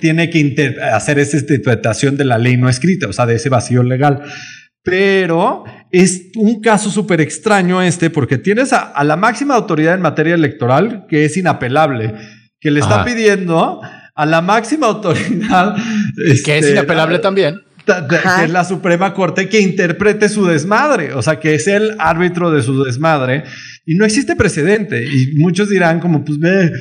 [0.00, 3.82] tiene que hacer esa interpretación de la ley no escrita, o sea, de ese vacío
[3.82, 4.22] legal.
[4.84, 10.34] Pero es un caso súper extraño este porque tienes a, la máxima autoridad en materia
[10.34, 12.14] electoral que es inapelable,
[12.60, 13.80] que le está pidiendo
[14.14, 15.74] a la máxima autoridad...
[16.16, 17.60] que es este, inapelable también.
[17.84, 22.50] Que es la Suprema Corte que interprete su desmadre, o sea, que es el árbitro
[22.50, 23.44] de su desmadre.
[23.86, 25.04] Y no existe precedente.
[25.04, 26.72] Y muchos dirán como, pues ve,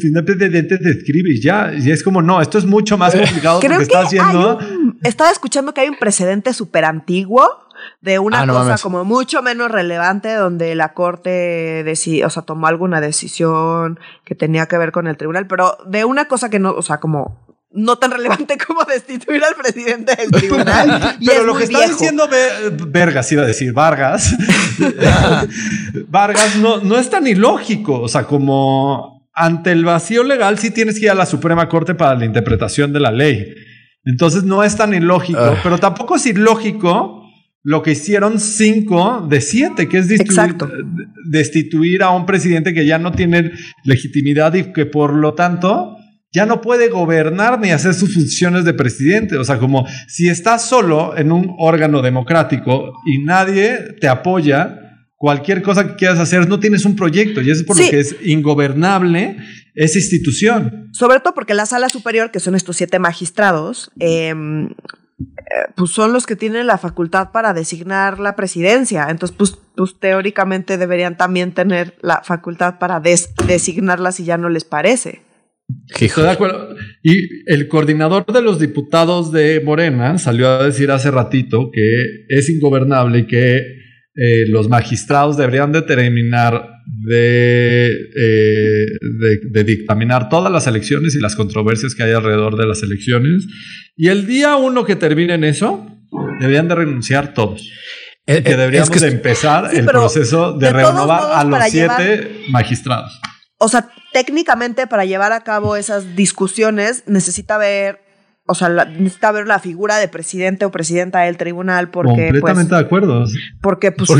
[0.00, 1.72] si no precedente te escribe y ya.
[1.74, 4.58] Y es como, no, esto es mucho más complicado que, que está haciendo.
[5.02, 7.48] estaba escuchando que hay un precedente súper antiguo
[8.00, 12.66] de una ah, cosa como mucho menos relevante donde la corte decidió, o sea, tomó
[12.66, 16.72] alguna decisión que tenía que ver con el tribunal, pero de una cosa que no,
[16.72, 21.16] o sea, como no tan relevante como destituir al presidente del tribunal.
[21.26, 22.28] Pero lo que está diciendo
[22.88, 24.34] Vergas, iba a decir Vargas,
[26.08, 30.98] Vargas no, no es tan ilógico, o sea, como ante el vacío legal sí tienes
[30.98, 33.54] que ir a la Suprema Corte para la interpretación de la ley.
[34.04, 35.60] Entonces no es tan ilógico, ah.
[35.62, 37.22] pero tampoco es ilógico
[37.64, 40.08] lo que hicieron cinco de siete, que es
[41.26, 43.52] destituir, a un presidente que ya no tiene
[43.84, 45.96] legitimidad y que por lo tanto
[46.32, 49.36] ya no puede gobernar ni hacer sus funciones de presidente.
[49.36, 54.78] O sea, como si estás solo en un órgano democrático y nadie te apoya,
[55.16, 58.00] cualquier cosa que quieras hacer, no tienes un proyecto y eso es por lo que
[58.00, 59.36] es ingobernable
[59.74, 60.88] esa institución.
[60.92, 64.34] Sobre todo porque la sala superior, que son estos siete magistrados, eh,
[65.22, 69.06] eh, pues son los que tienen la facultad para designar la presidencia.
[69.10, 74.64] Entonces, pues, pues teóricamente deberían también tener la facultad para designarla si ya no les
[74.64, 75.22] parece.
[75.98, 76.74] Estoy de acuerdo.
[77.02, 77.14] Y
[77.46, 83.20] el coordinador de los diputados de Morena salió a decir hace ratito que es ingobernable
[83.20, 83.56] y que
[84.14, 86.68] eh, los magistrados deberían determinar
[87.06, 88.86] de, eh,
[89.20, 93.46] de, de, dictaminar todas las elecciones y las controversias que hay alrededor de las elecciones.
[93.96, 95.86] Y el día uno que terminen eso,
[96.40, 97.70] deberían de renunciar todos.
[98.26, 103.20] Eh, que deberíamos de empezar el proceso de, renovar a los siete magistrados.
[103.58, 108.00] O sea, técnicamente para llevar a cabo esas discusiones necesita ver
[108.46, 112.26] o sea, necesita ver la figura de presidente o presidenta del tribunal porque...
[112.26, 113.24] Completamente pues, de acuerdo.
[113.60, 114.10] Porque, pues,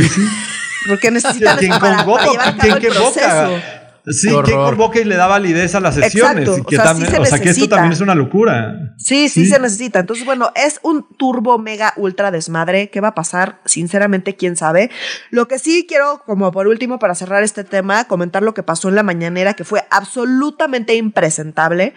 [0.89, 3.82] porque, necesitan eso para, para, llevar a cabo el proceso.
[4.07, 6.49] Sí, ¿quién convoca y le da validez a las sesiones?
[6.49, 8.95] o, sea, o sea, que esto también es una locura.
[8.99, 10.01] Sí, sí, se necesita.
[10.01, 12.91] Entonces, bueno, es un turbo mega ultra desmadre.
[12.91, 13.61] ¿Qué va a pasar?
[13.65, 14.91] Sinceramente, quién sabe.
[15.31, 18.89] Lo que sí quiero, como por último, para cerrar este tema, comentar lo que pasó
[18.89, 21.95] en la mañanera, que fue absolutamente impresentable.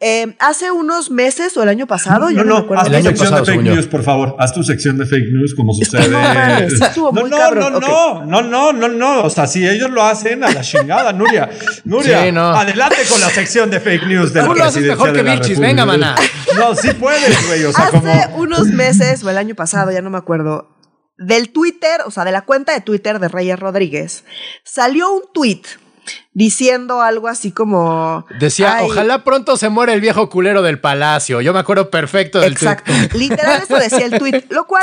[0.00, 3.44] Eh, hace unos meses o el año pasado, no, no, no, haz tu sección de
[3.44, 4.36] fake news, por favor.
[4.38, 6.08] Haz tu sección de fake news como sucede.
[6.08, 9.24] no, no, no, no, no, no, no, no.
[9.24, 11.50] O sea, si ellos lo hacen a la chingada, Nuria.
[11.84, 15.58] Nuria, adelante con la sección de fake news de la lo haces mejor que Vilchis,
[15.58, 16.14] venga, maná.
[16.56, 17.64] No, sí puedes, güey.
[17.64, 20.76] O sea, hace unos meses o el año pasado, ya no me acuerdo,
[21.16, 24.24] del Twitter, o sea, de la cuenta de Twitter de Reyes Rodríguez,
[24.62, 25.62] salió un tweet
[26.32, 28.26] diciendo algo así como...
[28.38, 31.40] Decía, ojalá pronto se muera el viejo culero del palacio.
[31.40, 32.92] Yo me acuerdo perfecto del Exacto.
[33.14, 34.82] Literal eso decía el tweet, lo cual...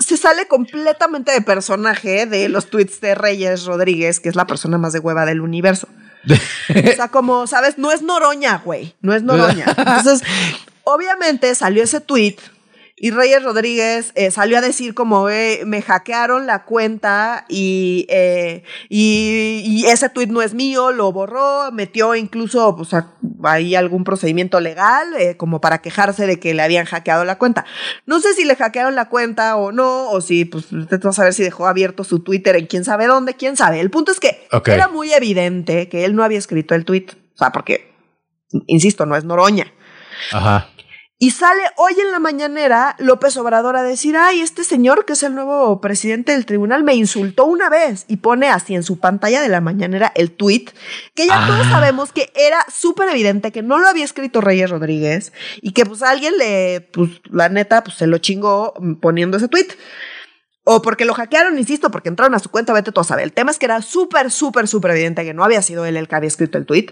[0.00, 4.76] Se sale completamente de personaje de los tweets de Reyes Rodríguez, que es la persona
[4.76, 5.88] más de hueva del universo.
[6.28, 7.78] o sea, como, ¿sabes?
[7.78, 8.94] No es Noroña, güey.
[9.00, 9.66] No es Noroña.
[9.76, 10.22] Entonces,
[10.82, 12.36] obviamente salió ese tweet
[12.96, 19.84] y Reyes Rodríguez eh, salió a decir como me hackearon la cuenta y, eh, y,
[19.86, 22.90] ese tweet no es mío, lo borró, metió incluso pues,
[23.42, 27.66] ahí algún procedimiento legal eh, como para quejarse de que le habían hackeado la cuenta.
[28.06, 31.14] No sé si le hackearon la cuenta o no, o si, pues, usted va a
[31.14, 33.80] saber si dejó abierto su Twitter en quién sabe dónde, quién sabe.
[33.80, 37.38] El punto es que era muy evidente que él no había escrito el tweet, o
[37.38, 37.92] sea, porque,
[38.68, 39.72] insisto, no es Noroña.
[40.30, 40.68] Ajá.
[41.16, 45.22] Y sale hoy en la mañanera López Obrador a decir, ay, este señor que es
[45.22, 49.40] el nuevo presidente del tribunal me insultó una vez y pone así en su pantalla
[49.40, 50.66] de la mañanera el tweet,
[51.14, 51.70] que ya todos ah.
[51.70, 56.02] sabemos que era súper evidente que no lo había escrito Reyes Rodríguez y que pues
[56.02, 59.68] alguien le, pues la neta, pues se lo chingó poniendo ese tweet.
[60.66, 63.24] O porque lo hackearon, insisto, porque entraron a su cuenta, vete tú a saber.
[63.24, 66.08] El tema es que era súper, súper, súper evidente que no había sido él el
[66.08, 66.86] que había escrito el tweet.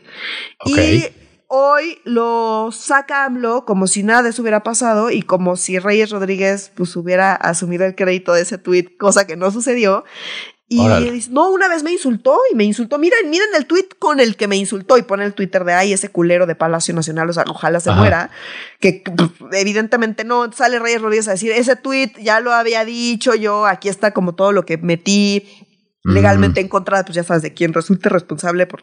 [0.66, 1.06] Y
[1.54, 6.08] hoy lo saca AMLO como si nada de eso hubiera pasado y como si Reyes
[6.08, 10.04] Rodríguez pues hubiera asumido el crédito de ese tweet, cosa que no sucedió.
[10.66, 12.96] Y dice, no, una vez me insultó y me insultó.
[12.96, 15.92] Miren, miren el tweet con el que me insultó y pone el Twitter de ahí,
[15.92, 18.30] ese culero de Palacio Nacional, o sea, ojalá se muera.
[18.80, 19.04] Que
[19.52, 23.90] evidentemente no sale Reyes Rodríguez a decir, ese tweet ya lo había dicho yo, aquí
[23.90, 25.46] está como todo lo que metí
[26.04, 28.82] legalmente en contra, pues ya sabes, de quién resulte responsable por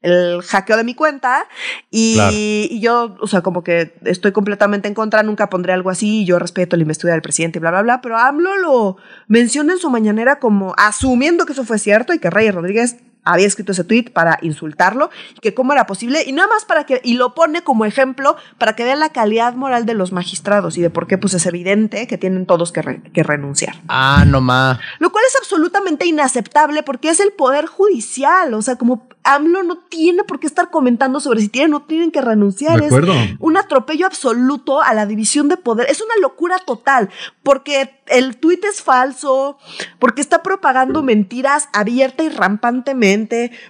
[0.00, 1.46] el hackeo de mi cuenta
[1.90, 6.38] y, yo, o sea, como que estoy completamente en contra, nunca pondré algo así, yo
[6.38, 9.90] respeto la investidura del presidente y bla, bla, bla, pero AMLO lo menciona en su
[9.90, 14.10] mañanera como asumiendo que eso fue cierto y que Reyes Rodríguez había escrito ese tweet
[14.12, 17.62] para insultarlo y que cómo era posible y nada más para que y lo pone
[17.62, 21.18] como ejemplo para que vean la calidad moral de los magistrados y de por qué
[21.18, 23.76] pues es evidente que tienen todos que, que renunciar.
[23.88, 24.78] Ah, no más.
[24.98, 29.78] Lo cual es absolutamente inaceptable porque es el poder judicial, o sea, como AMLO no
[29.78, 32.82] tiene por qué estar comentando sobre si tienen o no tienen que renunciar.
[32.82, 32.92] Es
[33.38, 35.90] un atropello absoluto a la división de poder.
[35.90, 37.10] Es una locura total
[37.42, 39.58] porque el tuit es falso,
[39.98, 43.07] porque está propagando mentiras abierta y rampantemente,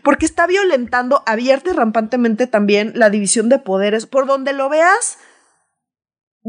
[0.02, 4.06] porque está violentando abierta y rampantemente también la división de poderes.
[4.06, 5.18] Por donde lo veas,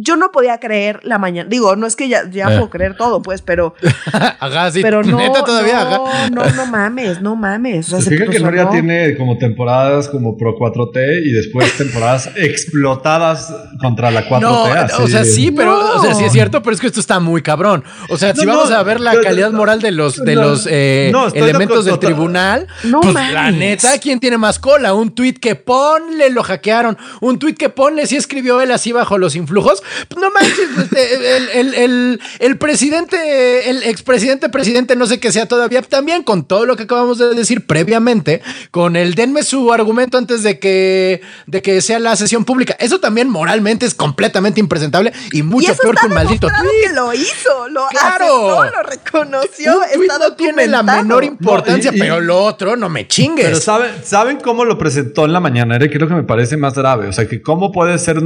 [0.01, 1.49] yo no podía creer la mañana.
[1.49, 2.57] Digo, no es que ya, ya eh.
[2.57, 3.75] puedo creer todo, pues, pero.
[4.39, 4.81] Ajá, sí.
[4.81, 5.31] Pero no.
[5.43, 7.91] todavía, no, no, no mames, no mames.
[7.91, 14.11] O sea, que Noria tiene como temporadas como Pro 4T y después temporadas explotadas contra
[14.11, 14.41] la 4T.
[14.41, 17.19] No, o sea, sí, pero, o sea, sí es cierto, pero es que esto está
[17.19, 17.83] muy cabrón.
[18.09, 21.85] O sea, si vamos a ver la calidad moral de los, de los eh, elementos
[21.85, 22.67] del tribunal,
[23.01, 24.93] pues la neta, ¿quién tiene más cola?
[24.93, 26.97] Un tweet que ponle, lo hackearon.
[27.21, 29.83] Un tweet que ponle, si escribió él así bajo los influjos
[30.17, 36.23] no manches, este, el, el, presidente, el expresidente, presidente, no sé qué sea todavía, también
[36.23, 40.59] con todo lo que acabamos de decir previamente, con el denme su argumento antes de
[40.59, 42.75] que, de que sea la sesión pública.
[42.79, 46.93] Eso también moralmente es completamente impresentable y mucho peor que un maldito tweet.
[46.93, 48.65] lo hizo, lo claro.
[48.65, 49.79] lo reconoció.
[49.95, 53.45] Un no tiene la menor importancia, pero lo otro no me chingues.
[53.45, 55.79] Pero ¿saben, ¿saben cómo lo presentó en la mañana?
[55.79, 57.07] Que es lo que me parece más grave.
[57.07, 58.17] O sea, que cómo puede ser,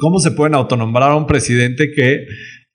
[0.00, 2.26] cómo se pueden autonombrar a un presidente que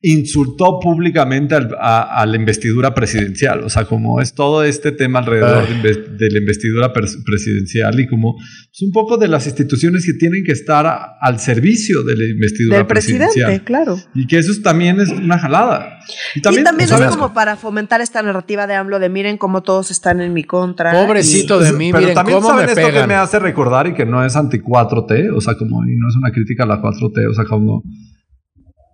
[0.03, 3.63] insultó públicamente a, la investidura presidencial.
[3.63, 8.81] O sea, como es todo este tema alrededor de, la investidura presidencial y como es
[8.81, 12.87] un poco de las instituciones que tienen que estar al servicio de la investidura Del
[12.87, 13.99] presidente, claro.
[14.15, 15.99] Y que eso también es una jalada.
[16.33, 20.19] Y también, es como para fomentar esta narrativa de AMLO de miren cómo todos están
[20.19, 20.93] en mi contra.
[20.93, 24.07] Pobrecito de mí, pero miren también cómo saben esto que me hace recordar y que
[24.07, 27.29] no es anti 4T, o sea, como y no es una crítica a la 4T,
[27.29, 27.83] o sea, como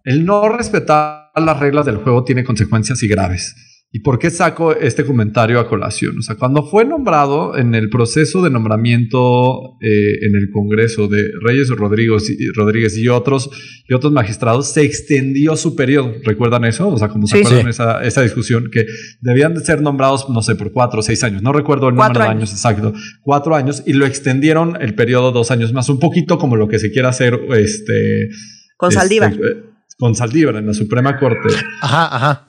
[0.07, 3.53] el no respetar las reglas del juego tiene consecuencias y graves.
[3.91, 6.19] ¿Y por qué saco este comentario a colación?
[6.19, 11.29] O sea, cuando fue nombrado en el proceso de nombramiento eh, en el Congreso de
[11.41, 13.49] Reyes Rodríguez y, Rodríguez y otros,
[13.85, 16.13] y otros magistrados, se extendió su periodo.
[16.23, 16.87] ¿Recuerdan eso?
[16.87, 18.85] O sea, como se acuerdan Esa, esa, discusión, que
[19.19, 21.41] debían de ser nombrados, no sé, por cuatro o seis años.
[21.41, 22.93] No recuerdo el número de años exacto.
[23.23, 25.89] Cuatro años y lo extendieron el periodo dos años más.
[25.89, 28.29] Un poquito como lo que se quiera hacer este,
[28.77, 29.33] con Saldívar.
[29.33, 31.49] Este, eh, con Saldívar en la Suprema Corte.
[31.81, 32.47] Ajá, ajá.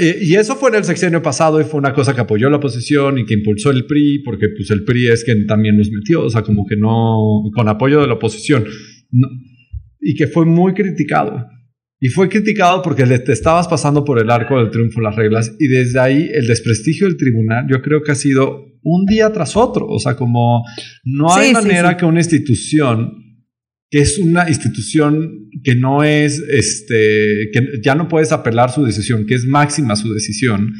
[0.00, 3.18] Y eso fue en el sexenio pasado y fue una cosa que apoyó la oposición
[3.18, 6.30] y que impulsó el PRI, porque pues el PRI es quien también nos metió, o
[6.30, 8.64] sea, como que no, con apoyo de la oposición.
[10.00, 11.46] y que fue muy criticado.
[12.00, 15.54] Y fue criticado porque le, te estabas pasando por el arco del triunfo las reglas
[15.58, 19.56] y desde ahí el desprestigio del tribunal yo creo que ha sido un día tras
[19.56, 19.86] otro.
[19.86, 20.64] O sea, como
[21.04, 23.29] no hay manera que una institución
[23.90, 29.26] que es una institución que no es, este, que ya no puedes apelar su decisión,
[29.26, 30.72] que es máxima su decisión,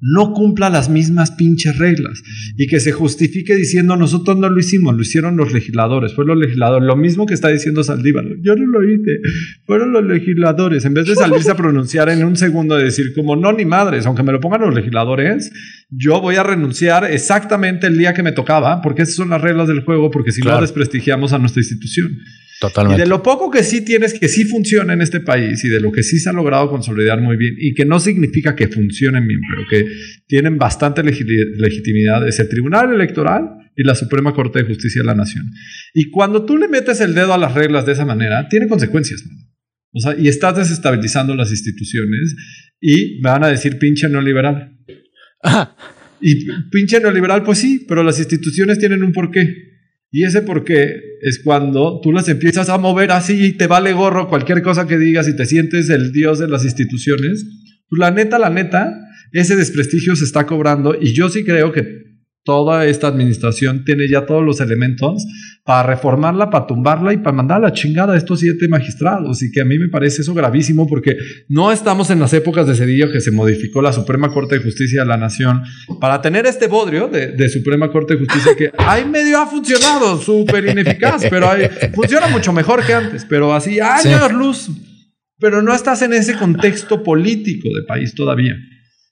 [0.00, 2.22] no cumpla las mismas pinches reglas.
[2.56, 6.36] Y que se justifique diciendo nosotros no lo hicimos, lo hicieron los legisladores, fue los
[6.36, 9.20] legisladores, lo mismo que está diciendo Saldívar, yo no lo hice,
[9.66, 13.36] fueron los legisladores, en vez de salirse a pronunciar en un segundo de decir como
[13.36, 15.52] no ni madres, aunque me lo pongan los legisladores,
[15.90, 19.68] yo voy a renunciar exactamente el día que me tocaba, porque esas son las reglas
[19.68, 22.18] del juego, porque si no desprestigiamos a nuestra institución.
[22.60, 23.00] Totalmente.
[23.00, 25.80] Y de lo poco que sí tienes, que sí funciona en este país y de
[25.80, 29.26] lo que sí se ha logrado consolidar muy bien y que no significa que funcionen
[29.26, 29.90] bien, pero que
[30.26, 35.14] tienen bastante legitimidad es el Tribunal Electoral y la Suprema Corte de Justicia de la
[35.14, 35.50] Nación.
[35.94, 39.24] Y cuando tú le metes el dedo a las reglas de esa manera, tiene consecuencias.
[39.92, 42.36] O sea, y estás desestabilizando las instituciones
[42.78, 44.76] y me van a decir pinche neoliberal.
[46.22, 49.56] Y pinche neoliberal, pues sí, pero las instituciones tienen un porqué.
[50.10, 53.92] Y ese por qué es cuando tú las empiezas a mover así y te vale
[53.92, 57.44] gorro cualquier cosa que digas y te sientes el dios de las instituciones.
[57.88, 58.92] Pues la neta, la neta,
[59.32, 62.09] ese desprestigio se está cobrando y yo sí creo que
[62.44, 65.24] toda esta administración tiene ya todos los elementos
[65.64, 69.42] para reformarla, para tumbarla y para mandar a la chingada a estos siete magistrados.
[69.42, 71.16] Y que a mí me parece eso gravísimo porque
[71.48, 75.02] no estamos en las épocas de Cedillo que se modificó la Suprema Corte de Justicia
[75.02, 75.62] de la Nación
[76.00, 80.66] para tener este bodrio de, Suprema Corte de Justicia que hay medio ha funcionado, súper
[80.66, 81.48] ineficaz, pero
[81.94, 84.70] funciona mucho mejor que antes, pero así años luz.
[85.38, 88.54] Pero no estás en ese contexto político de país todavía.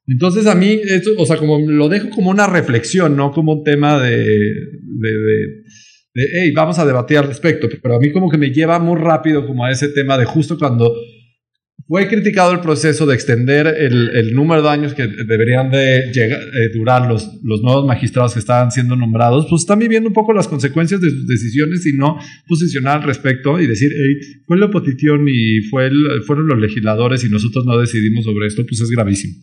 [0.08, 3.64] Entonces a mí, eso, o sea, como lo dejo como una reflexión, no como un
[3.64, 5.10] tema de, de,
[6.14, 8.98] de, hey, vamos a debatir al respecto, pero a mí como que me lleva muy
[8.98, 10.94] rápido como a ese tema de justo cuando
[11.86, 16.32] fue criticado el proceso de extender el, el número de años que deberían de eh,
[16.74, 20.48] durar los, los nuevos magistrados que estaban siendo nombrados, pues están viviendo un poco las
[20.48, 25.26] consecuencias de sus decisiones y no posicionar al respecto y decir, hey, fue la oposición
[25.28, 25.90] y fue
[26.26, 29.34] fueron los legisladores y nosotros no decidimos sobre esto, pues es gravísimo.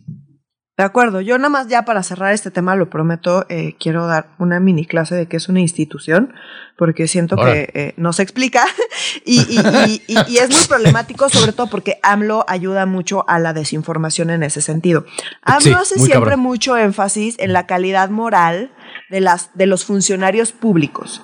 [0.76, 4.28] De acuerdo, yo nada más ya para cerrar este tema, lo prometo, eh, quiero dar
[4.38, 6.34] una mini clase de qué es una institución,
[6.76, 8.62] porque siento que eh, no se explica
[9.24, 14.60] y, es muy problemático, sobre todo porque AMLO ayuda mucho a la desinformación en ese
[14.60, 15.06] sentido.
[15.40, 18.70] AMLO hace siempre mucho énfasis en la calidad moral
[19.08, 21.22] de, las, de los funcionarios públicos.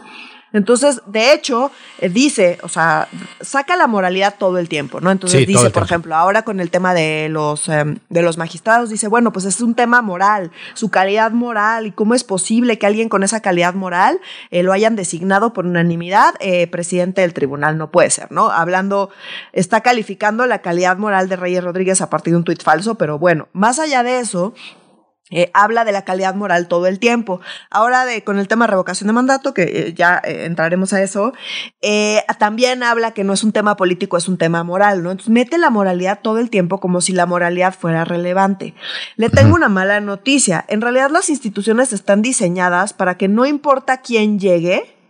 [0.52, 3.08] Entonces, de hecho, eh, dice, o sea,
[3.40, 5.10] saca la moralidad todo el tiempo, ¿no?
[5.10, 9.08] Entonces dice, por ejemplo, ahora con el tema de los, em, de los magistrados, dice,
[9.08, 13.08] bueno, pues es un tema moral, su calidad moral y cómo es posible que alguien
[13.08, 17.78] con esa calidad moral eh, lo hayan designado por unanimidad eh, presidente del tribunal.
[17.78, 18.50] No puede ser, ¿no?
[18.50, 19.10] Hablando,
[19.52, 23.18] está calificando la calidad moral de Reyes Rodríguez a partir de un tuit falso, pero
[23.18, 24.54] bueno, más allá de eso,
[25.32, 27.40] eh, habla de la calidad moral todo el tiempo.
[27.70, 31.02] Ahora de, con el tema de revocación de mandato, que eh, ya eh, entraremos a
[31.02, 31.32] eso,
[32.38, 35.10] también habla que no es un tema político, es un tema moral, ¿no?
[35.10, 38.74] Entonces mete la moralidad todo el tiempo como si la moralidad fuera relevante.
[39.16, 40.64] Le tengo una mala noticia.
[40.68, 45.01] En realidad las instituciones están diseñadas para que no importa quién llegue,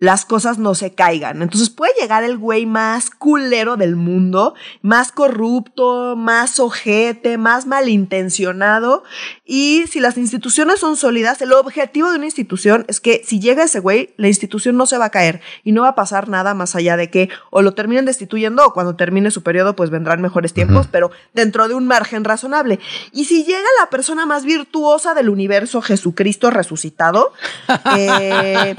[0.00, 1.42] las cosas no se caigan.
[1.42, 9.02] Entonces puede llegar el güey más culero del mundo, más corrupto, más ojete, más malintencionado.
[9.44, 13.64] Y si las instituciones son sólidas, el objetivo de una institución es que si llega
[13.64, 16.54] ese güey, la institución no se va a caer y no va a pasar nada
[16.54, 20.22] más allá de que o lo terminen destituyendo o cuando termine su periodo pues vendrán
[20.22, 22.78] mejores tiempos, pero dentro de un margen razonable.
[23.12, 27.32] Y si llega la persona más virtuosa del universo, Jesucristo resucitado,
[27.96, 28.76] eh,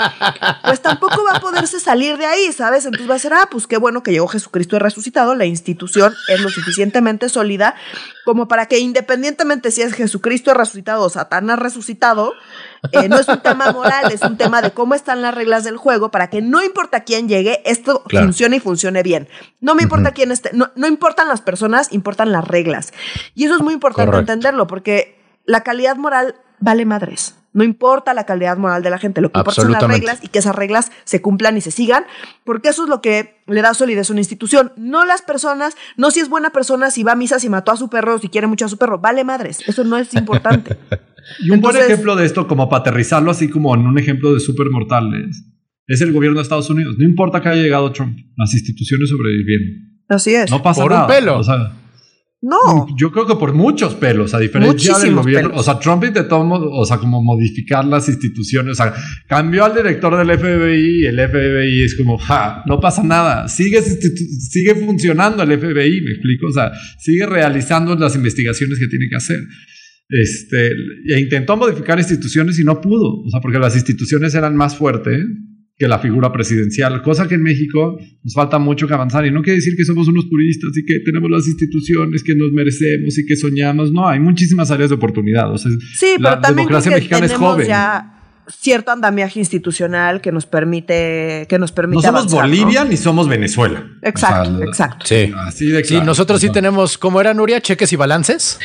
[0.63, 2.85] pues tampoco tampoco va a poderse salir de ahí, ¿sabes?
[2.85, 6.41] Entonces va a ser, ah, pues qué bueno que llegó Jesucristo resucitado, la institución es
[6.41, 7.75] lo suficientemente sólida
[8.25, 12.33] como para que independientemente si es Jesucristo resucitado o Satanás resucitado,
[12.91, 15.77] eh, no es un tema moral, es un tema de cómo están las reglas del
[15.77, 19.27] juego para que no importa quién llegue, esto funcione y funcione bien.
[19.61, 22.93] No me importa quién esté, no, no, importan las personas, importan las reglas.
[23.33, 27.38] Y eso es muy importante entenderlo porque la calidad moral vale madres.
[27.51, 30.27] No importa la calidad moral de la gente, lo que importa son las reglas y
[30.27, 32.05] que esas reglas se cumplan y se sigan,
[32.43, 34.71] porque eso es lo que le da solidez a una institución.
[34.77, 37.77] No las personas, no si es buena persona, si va a misa, si mató a
[37.77, 39.59] su perro, si quiere mucho a su perro, vale madres.
[39.67, 40.77] Eso no es importante.
[41.39, 44.39] y un buen ejemplo de esto, como para aterrizarlo así como en un ejemplo de
[44.39, 45.43] super mortales,
[45.87, 46.95] es el gobierno de Estados Unidos.
[46.99, 49.89] No importa que haya llegado Trump, las instituciones sobrevivieron.
[50.07, 50.49] Así es.
[50.51, 51.05] No pasa Por nada.
[51.05, 51.37] un pelo.
[51.39, 51.71] O sea,
[52.41, 52.87] no.
[52.97, 55.51] Yo creo que por muchos pelos, a diferencia del gobierno.
[55.55, 58.71] O sea, Trump intentó, o sea, como modificar las instituciones.
[58.71, 58.93] O sea,
[59.27, 63.49] cambió al director del FBI y el FBI es como, ja, no pasa nada.
[63.49, 66.47] Sigue, sigue funcionando el FBI, me explico.
[66.47, 69.39] O sea, sigue realizando las investigaciones que tiene que hacer.
[70.07, 70.71] Este,
[71.07, 73.21] e intentó modificar instituciones y no pudo.
[73.21, 75.19] O sea, porque las instituciones eran más fuertes
[75.79, 79.41] que la figura presidencial, cosa que en México nos falta mucho que avanzar y no
[79.41, 83.25] quiere decir que somos unos puristas y que tenemos las instituciones que nos merecemos y
[83.25, 85.51] que soñamos, no, hay muchísimas áreas de oportunidad.
[85.53, 87.65] O sea, sí, la pero también democracia mexicana es joven.
[87.65, 88.18] Ya
[88.51, 93.83] cierto andamiaje institucional que nos permite que nos permite no somos Bolivia ni somos Venezuela
[94.01, 97.95] exacto exacto sí así de claro, sí nosotros sí tenemos cómo era Nuria cheques y
[97.95, 98.59] balances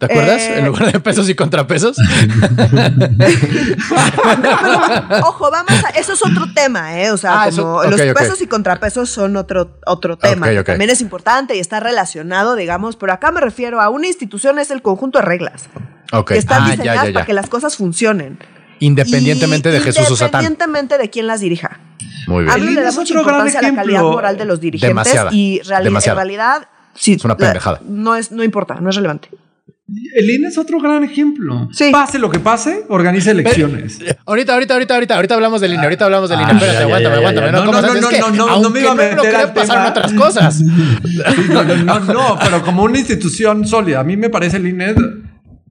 [0.00, 0.40] ¿Te acuerdas?
[0.40, 1.98] en lugar de pesos y contrapesos.
[5.22, 5.90] ojo, vamos a.
[5.90, 7.10] Eso es otro tema, ¿eh?
[7.10, 10.46] O sea, ah, como los pesos y contrapesos son otro, otro tema.
[10.64, 14.70] también es importante y está relacionado, digamos, pero acá me refiero a una institución, es
[14.70, 15.68] el conjunto de reglas.
[16.26, 18.38] Que están ah, diseñadas para que las cosas funcionen.
[18.80, 20.42] Independientemente de Jesús o Satán.
[20.42, 21.80] Independientemente de quién las dirija.
[22.26, 22.54] Muy bien.
[22.54, 25.30] A mí le da mucha importancia a la calidad moral de los dirigentes Demasiada.
[25.32, 25.64] y en
[26.14, 27.80] realidad sí, es una pendejada.
[27.84, 29.28] no, es, no importa, no es relevante.
[30.14, 31.68] El INE es otro gran ejemplo.
[31.90, 33.98] Pase lo que pase, organiza elecciones.
[34.24, 36.52] ahorita, ahorita, ahorita, ahorita, ahorita hablamos del INE, ahorita hablamos del INE.
[36.52, 37.52] Espérate, aguántame, aguántame.
[37.52, 40.60] No, no, no, no, no, no, me iba a meter al pasaron otras cosas.
[41.48, 44.94] no, no, no, pero como una institución sólida, a mí me parece el INE.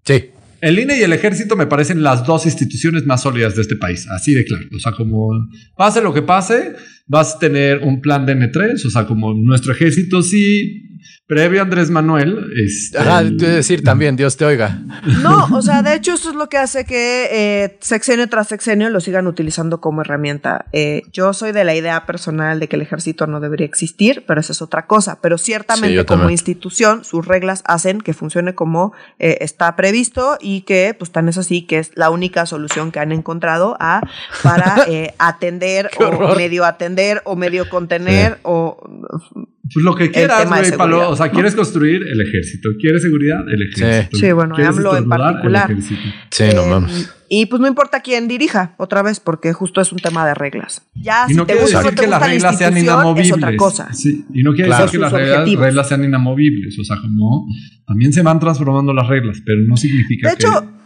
[0.03, 0.31] Sí.
[0.61, 4.07] El INE y el ejército me parecen las dos instituciones más sólidas de este país,
[4.09, 4.65] así de claro.
[4.75, 5.29] O sea, como
[5.75, 6.73] pase lo que pase,
[7.07, 10.88] vas a tener un plan de N3, o sea, como nuestro ejército sí
[11.29, 12.51] previo Andrés Manuel.
[12.65, 14.79] Este, ah, decir también, Dios te oiga.
[15.21, 18.89] No, o sea, de hecho, eso es lo que hace que eh, sexenio tras sexenio
[18.89, 20.65] lo sigan utilizando como herramienta.
[20.73, 24.41] Eh, yo soy de la idea personal de que el ejército no debería existir, pero
[24.41, 25.19] esa es otra cosa.
[25.21, 30.95] Pero ciertamente, como institución, sus reglas hacen que funcione como eh, está previsto y que,
[30.97, 34.01] pues, tan es así que es la única solución que han encontrado a,
[34.41, 34.85] para
[35.19, 38.81] atender o medio atender o medio contener o
[39.73, 41.09] pues lo que quieras, güey, Palo.
[41.09, 42.69] O sea, quieres construir el ejército.
[42.79, 43.39] ¿Quieres seguridad?
[43.47, 44.17] El ejército.
[44.17, 45.75] Sí, bueno, hablo en particular.
[46.29, 47.15] Sí, no em, mames.
[47.29, 50.81] Y pues no importa quién dirija, otra vez, porque justo es un tema de reglas.
[50.95, 53.27] Ya, y no si te gusta decir que las reglas sean inamovibles.
[53.27, 53.93] Es otra cosa.
[53.93, 56.77] Sí, y no quiere decir que las reglas, sean inamovibles.
[56.79, 57.47] O sea, como
[57.85, 60.47] también se van transformando las reglas, pero no significa de que.
[60.47, 60.78] Hecho,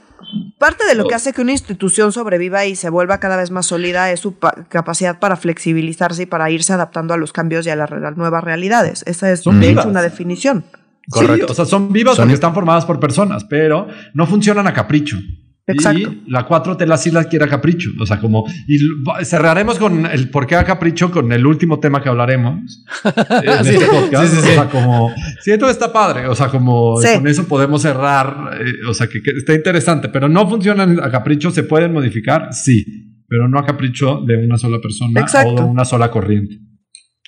[0.57, 3.65] Parte de lo que hace que una institución sobreviva y se vuelva cada vez más
[3.65, 4.37] sólida es su
[4.69, 9.03] capacidad para flexibilizarse y para irse adaptando a los cambios y a las, nuevas realidades.
[9.07, 10.65] Esa es, de hecho, una definición.
[11.09, 11.51] Correcto.
[11.51, 15.17] o sea, son vivas porque están formadas por personas, pero no funcionan a capricho.
[15.65, 16.13] Exacto.
[16.25, 17.91] Y la 4T la sí la quiere a capricho.
[17.99, 18.45] O sea, como.
[18.67, 18.79] Y
[19.23, 22.83] cerraremos con el por qué a capricho con el último tema que hablaremos
[23.43, 24.37] en este podcast.
[24.37, 25.13] o sea, como.
[25.39, 26.27] Siento que está padre.
[26.27, 28.59] O sea, como con eso podemos cerrar.
[28.59, 31.49] Eh, o sea, que, está interesante, pero no funcionan a capricho.
[31.51, 32.49] ¿Se pueden modificar?
[32.51, 36.59] Sí, pero no a capricho de una sola persona o de una sola corriente.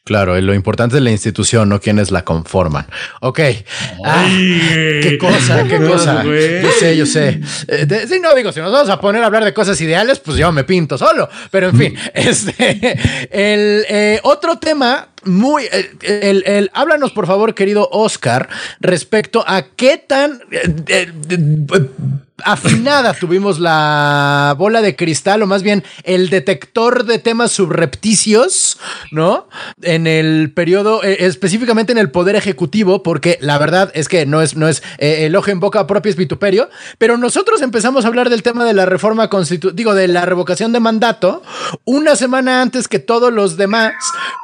[0.05, 2.85] Claro, lo importante es la institución, no quienes la conforman.
[3.21, 3.39] Ok.
[4.05, 6.23] Ah, qué cosa, qué cosa.
[6.23, 7.41] Yo sé, yo sé.
[7.67, 10.37] Eh, sí, no digo, si nos vamos a poner a hablar de cosas ideales, pues
[10.37, 11.27] yo me pinto solo.
[11.49, 12.99] Pero en fin, este,
[13.31, 15.63] el eh, otro tema muy.
[15.63, 18.47] Eh, el, el, háblanos, por favor, querido Oscar,
[18.79, 20.39] respecto a qué tan
[22.43, 28.77] afinada tuvimos la bola de cristal, o más bien el detector de temas subrepticios,
[29.11, 29.47] ¿no?
[29.81, 34.41] En el periodo, eh, específicamente en el Poder Ejecutivo, porque la verdad es que no
[34.41, 36.69] es, no es eh, el ojo en boca propio es vituperio,
[36.99, 40.71] pero nosotros empezamos a hablar del tema de la reforma constitucional, digo, de la revocación
[40.71, 41.41] de mandato,
[41.83, 43.93] una semana antes que todos los demás,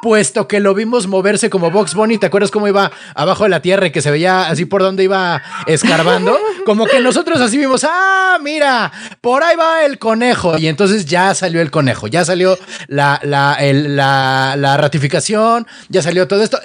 [0.02, 2.16] puesto que lo lo vimos moverse como Box Bunny.
[2.16, 5.04] ¿Te acuerdas cómo iba abajo de la tierra y que se veía así por donde
[5.04, 6.34] iba escarbando?
[6.64, 10.58] Como que nosotros así vimos, ah, mira, por ahí va el conejo.
[10.58, 12.58] Y entonces ya salió el conejo, ya salió
[12.88, 16.58] la, la, ratificación, ya salió todo esto,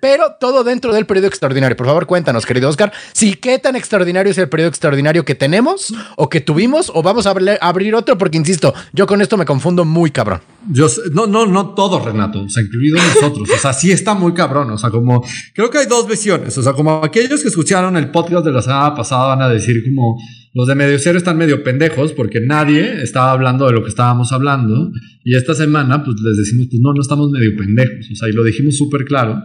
[0.00, 1.76] pero todo dentro del periodo extraordinario.
[1.76, 5.92] Por favor, cuéntanos, querido Oscar, si qué tan extraordinario es el periodo extraordinario que tenemos
[6.16, 9.84] o que tuvimos o vamos a abrir otro, porque insisto, yo con esto me confundo
[9.84, 10.40] muy cabrón.
[10.68, 13.48] Yo, no, no, no todos, Renato, o incluido nosotros.
[13.54, 14.70] O sea, sí está muy cabrón.
[14.70, 16.56] O sea, como creo que hay dos visiones.
[16.58, 19.82] O sea, como aquellos que escucharon el podcast de la semana pasada van a decir
[19.84, 20.18] como
[20.56, 24.32] los de medio cero están medio pendejos porque nadie estaba hablando de lo que estábamos
[24.32, 24.90] hablando.
[25.22, 28.10] Y esta semana, pues les decimos, pues no, no estamos medio pendejos.
[28.10, 29.42] O sea, y lo dijimos súper claro.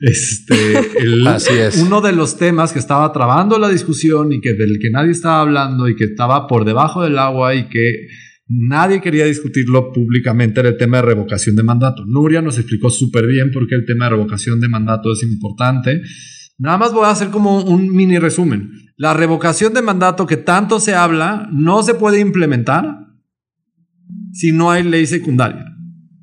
[0.00, 0.54] Este,
[1.26, 1.76] Así es.
[1.76, 5.42] uno de los temas que estaba trabando la discusión y que del que nadie estaba
[5.42, 8.08] hablando y que estaba por debajo del agua y que
[8.50, 12.06] Nadie quería discutirlo públicamente, era el tema de revocación de mandato.
[12.06, 16.00] Nuria nos explicó súper bien por qué el tema de revocación de mandato es importante.
[16.58, 18.72] Nada más voy a hacer como un mini resumen.
[18.96, 23.06] La revocación de mandato que tanto se habla no se puede implementar
[24.32, 25.77] si no hay ley secundaria.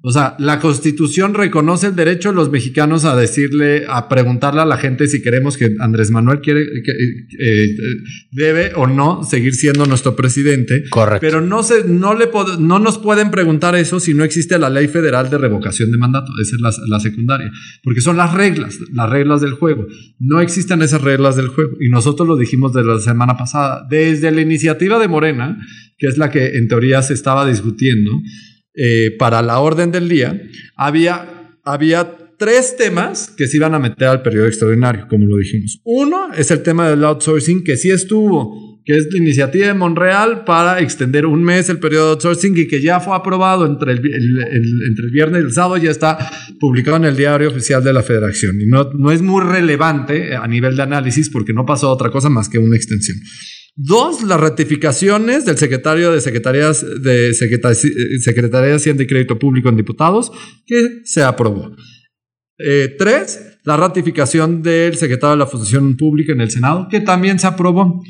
[0.07, 4.65] O sea, la constitución reconoce el derecho de los mexicanos a decirle, a preguntarle a
[4.65, 6.65] la gente si queremos que Andrés Manuel quiere, eh,
[7.39, 7.75] eh,
[8.31, 10.83] debe o no seguir siendo nuestro presidente.
[10.91, 11.21] Correcto.
[11.21, 12.29] Pero no, se, no, le
[12.59, 16.31] no nos pueden preguntar eso si no existe la ley federal de revocación de mandato.
[16.39, 17.51] Esa es la, la secundaria.
[17.81, 19.87] Porque son las reglas, las reglas del juego.
[20.19, 21.71] No existen esas reglas del juego.
[21.79, 23.87] Y nosotros lo dijimos desde la semana pasada.
[23.89, 25.57] Desde la iniciativa de Morena,
[25.97, 28.11] que es la que en teoría se estaba discutiendo,
[28.77, 30.41] eh, para la orden del día,
[30.75, 35.79] había, había tres temas que se iban a meter al periodo extraordinario, como lo dijimos.
[35.83, 40.43] Uno es el tema del outsourcing, que sí estuvo, que es la iniciativa de Monreal
[40.43, 43.99] para extender un mes el periodo de outsourcing y que ya fue aprobado entre el,
[43.99, 46.17] entre el viernes y el sábado, ya está
[46.59, 48.59] publicado en el diario oficial de la federación.
[48.61, 52.29] Y no, no es muy relevante a nivel de análisis porque no pasó otra cosa
[52.29, 53.17] más que una extensión.
[53.77, 59.75] Dos, las ratificaciones del secretario de Secretarías de Secretaría de Hacienda y Crédito Público en
[59.75, 60.31] Diputados,
[60.65, 61.75] que se aprobó.
[62.57, 67.37] Eh, tres, la ratificación del secretario de la Función Pública en el Senado, que también
[67.37, 68.01] se aprobó.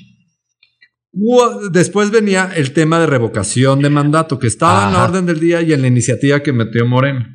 [1.71, 5.63] Después venía el tema de revocación de mandato, que estaba en la orden del día
[5.63, 7.25] y en la iniciativa que metió Moreno.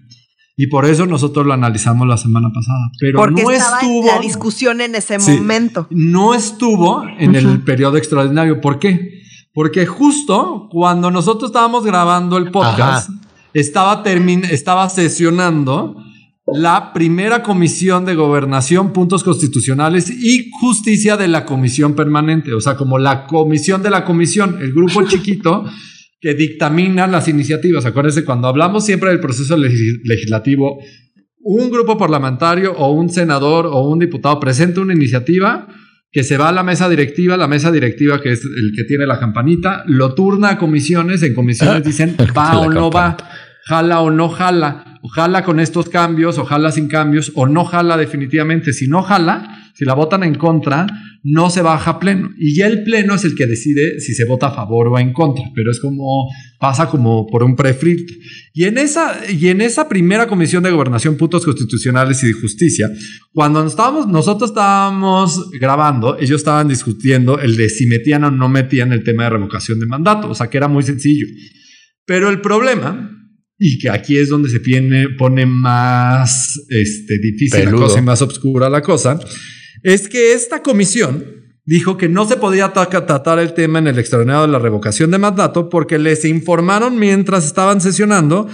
[0.63, 2.91] Y por eso nosotros lo analizamos la semana pasada.
[2.99, 4.03] Pero Porque no estaba estuvo.
[4.03, 5.87] En la discusión en ese momento.
[5.89, 8.61] No estuvo en el periodo extraordinario.
[8.61, 9.23] ¿Por qué?
[9.55, 13.09] Porque justo cuando nosotros estábamos grabando el podcast,
[13.55, 14.03] estaba,
[14.51, 15.97] estaba sesionando
[16.47, 22.53] la primera comisión de gobernación, puntos constitucionales y justicia de la comisión permanente.
[22.53, 25.65] O sea, como la comisión de la comisión, el grupo chiquito
[26.21, 27.87] que dictaminan las iniciativas.
[27.87, 30.79] Acuérdense, cuando hablamos siempre del proceso legislativo,
[31.43, 35.66] un grupo parlamentario o un senador o un diputado presenta una iniciativa
[36.12, 39.07] que se va a la mesa directiva, la mesa directiva que es el que tiene
[39.07, 43.16] la campanita, lo turna a comisiones, en comisiones dicen va o no va,
[43.64, 47.64] jala o no jala, o jala con estos cambios, o jala sin cambios, o no
[47.64, 48.73] jala definitivamente.
[48.73, 50.87] Si no jala, si la votan en contra,
[51.23, 52.31] no se baja a pleno.
[52.39, 55.12] Y ya el pleno es el que decide si se vota a favor o en
[55.12, 58.14] contra, pero es como pasa como por un prefiltro.
[58.53, 62.91] Y en esa, y en esa primera comisión de gobernación, puntos constitucionales y de justicia,
[63.33, 68.93] cuando estábamos, nosotros estábamos grabando, ellos estaban discutiendo el de si metían o no metían
[68.93, 71.27] el tema de revocación de mandato, o sea que era muy sencillo.
[72.05, 73.16] Pero el problema
[73.62, 78.23] y que aquí es donde se pone, pone más este, difícil la cosa y más
[78.23, 79.21] oscura la cosa,
[79.83, 81.24] es que esta comisión
[81.64, 85.18] dijo que no se podía tratar el tema en el extraordinario de la revocación de
[85.18, 88.49] mandato porque les informaron mientras estaban sesionando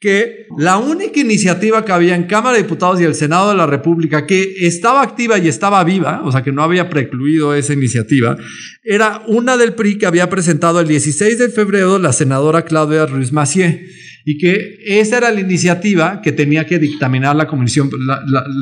[0.00, 3.66] que la única iniciativa que había en Cámara de Diputados y el Senado de la
[3.66, 8.36] República que estaba activa y estaba viva, o sea que no había precluido esa iniciativa,
[8.82, 13.32] era una del PRI que había presentado el 16 de febrero la senadora Claudia Ruiz
[13.32, 13.86] Macié
[14.26, 17.90] y que esa era la iniciativa que tenía que dictaminar la comisión,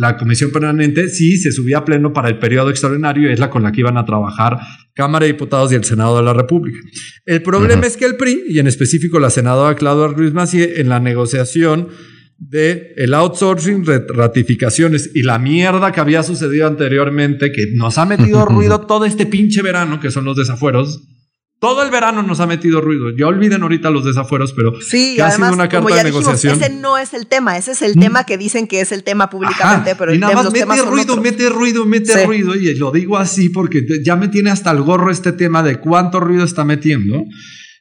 [0.01, 3.49] la, comisión permanente si se subía a pleno para el periodo extraordinario y es la
[3.49, 4.59] con la que iban a trabajar
[4.93, 6.79] Cámara de Diputados y el Senado de la República.
[7.25, 10.89] El problema es que el PRI, y en específico la senadora Claudia Ruiz Macié, en
[10.89, 11.89] la negociación
[12.39, 18.45] de el outsourcing, ratificaciones y la mierda que había sucedido anteriormente, que nos ha metido
[18.47, 21.03] ruido todo este pinche verano, que son los desafueros,
[21.63, 23.17] todo el verano nos ha metido ruido.
[23.17, 26.61] Ya olviden ahorita los desafueros, pero sí, ha sido una carta de negociación.
[26.61, 29.31] ese no es el tema, ese es el tema que dicen que es el tema
[29.31, 33.49] públicamente, pero y nada más mete ruido, mete ruido, mete ruido, y lo digo así
[33.49, 37.23] porque ya me tiene hasta el gorro este tema de cuánto ruido está metiendo.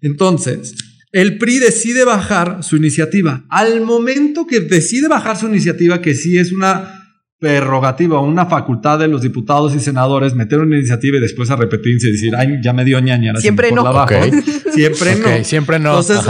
[0.04, 0.76] Entonces,
[1.12, 3.46] el PRI decide bajar su iniciativa.
[3.50, 7.01] Al momento que decide bajar su iniciativa, que sí es una
[7.42, 12.10] prerrogativa, una facultad de los diputados y senadores meter una iniciativa y después a repetirse
[12.10, 13.34] y decir, ay, ya me dio ñaña.
[13.38, 13.84] Siempre no.
[13.84, 14.08] La
[14.74, 15.44] Siempre no.
[15.44, 16.00] Siempre no.
[16.00, 16.24] Entonces,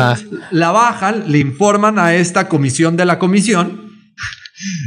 [0.52, 3.92] la bajan, le informan a esta comisión de la comisión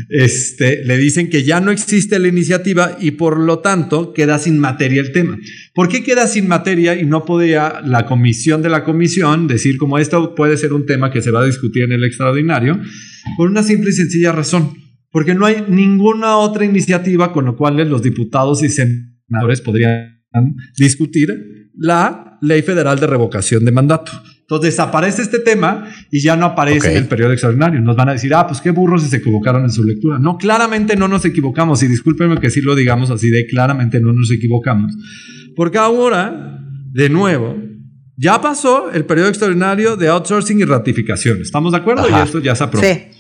[0.09, 4.59] este, le dicen que ya no existe la iniciativa y por lo tanto queda sin
[4.59, 5.39] materia el tema.
[5.75, 9.99] ¿Por qué queda sin materia y no podía la comisión de la comisión decir como
[9.99, 12.81] esto puede ser un tema que se va a discutir en el extraordinario?
[13.37, 14.84] Por una simple y sencilla razón,
[15.15, 20.19] porque no hay ninguna otra iniciativa con la cual los diputados y senadores podrían
[20.77, 24.11] discutir la ley federal de revocación de mandato.
[24.41, 27.81] Entonces desaparece este tema y ya no aparece en el periodo extraordinario.
[27.81, 30.19] Nos van a decir, ah, pues qué burros se equivocaron en su lectura.
[30.19, 31.81] No, claramente no nos equivocamos.
[31.85, 34.97] Y discúlpenme que sí lo digamos así de claramente no nos equivocamos.
[35.55, 36.59] Porque ahora,
[36.91, 37.57] de nuevo,
[38.17, 41.41] ya pasó el periodo extraordinario de outsourcing y ratificación.
[41.41, 42.11] ¿Estamos de acuerdo?
[42.11, 42.85] Y esto ya se aprobó.
[42.85, 43.14] Sí.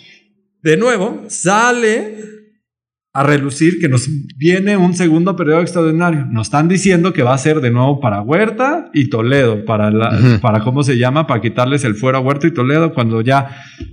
[0.64, 2.24] De nuevo, sale
[3.12, 4.08] a relucir que nos
[4.38, 6.24] viene un segundo periodo extraordinario.
[6.24, 10.38] Nos están diciendo que va a ser de nuevo para Huerta y Toledo, para, la,
[10.40, 13.46] para cómo se llama, para quitarles el fuera a Huerta y Toledo cuando ya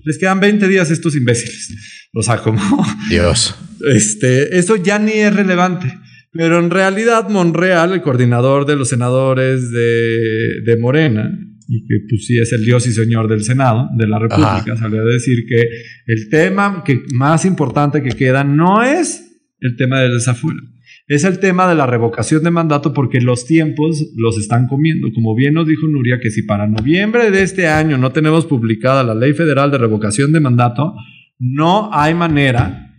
[0.06, 2.08] les quedan 20 días estos imbéciles.
[2.14, 2.62] O sea, como...
[3.10, 3.54] Dios.
[3.86, 5.94] Este, eso ya ni es relevante.
[6.32, 11.30] Pero en realidad Monreal, el coordinador de los senadores de, de Morena,
[11.68, 15.01] y que pues sí es el Dios y Señor del Senado de la República, salió
[15.01, 15.68] a decir que
[16.07, 20.59] el tema que más importante que queda no es el tema del desafuero,
[21.07, 25.09] es el tema de la revocación de mandato porque los tiempos los están comiendo.
[25.14, 29.03] Como bien nos dijo Nuria, que si para noviembre de este año no tenemos publicada
[29.03, 30.93] la ley federal de revocación de mandato,
[31.38, 32.91] no hay manera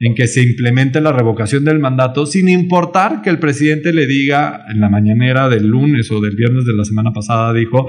[0.00, 4.64] en que se implemente la revocación del mandato sin importar que el presidente le diga
[4.68, 7.86] en la mañanera del lunes o del viernes de la semana pasada, dijo,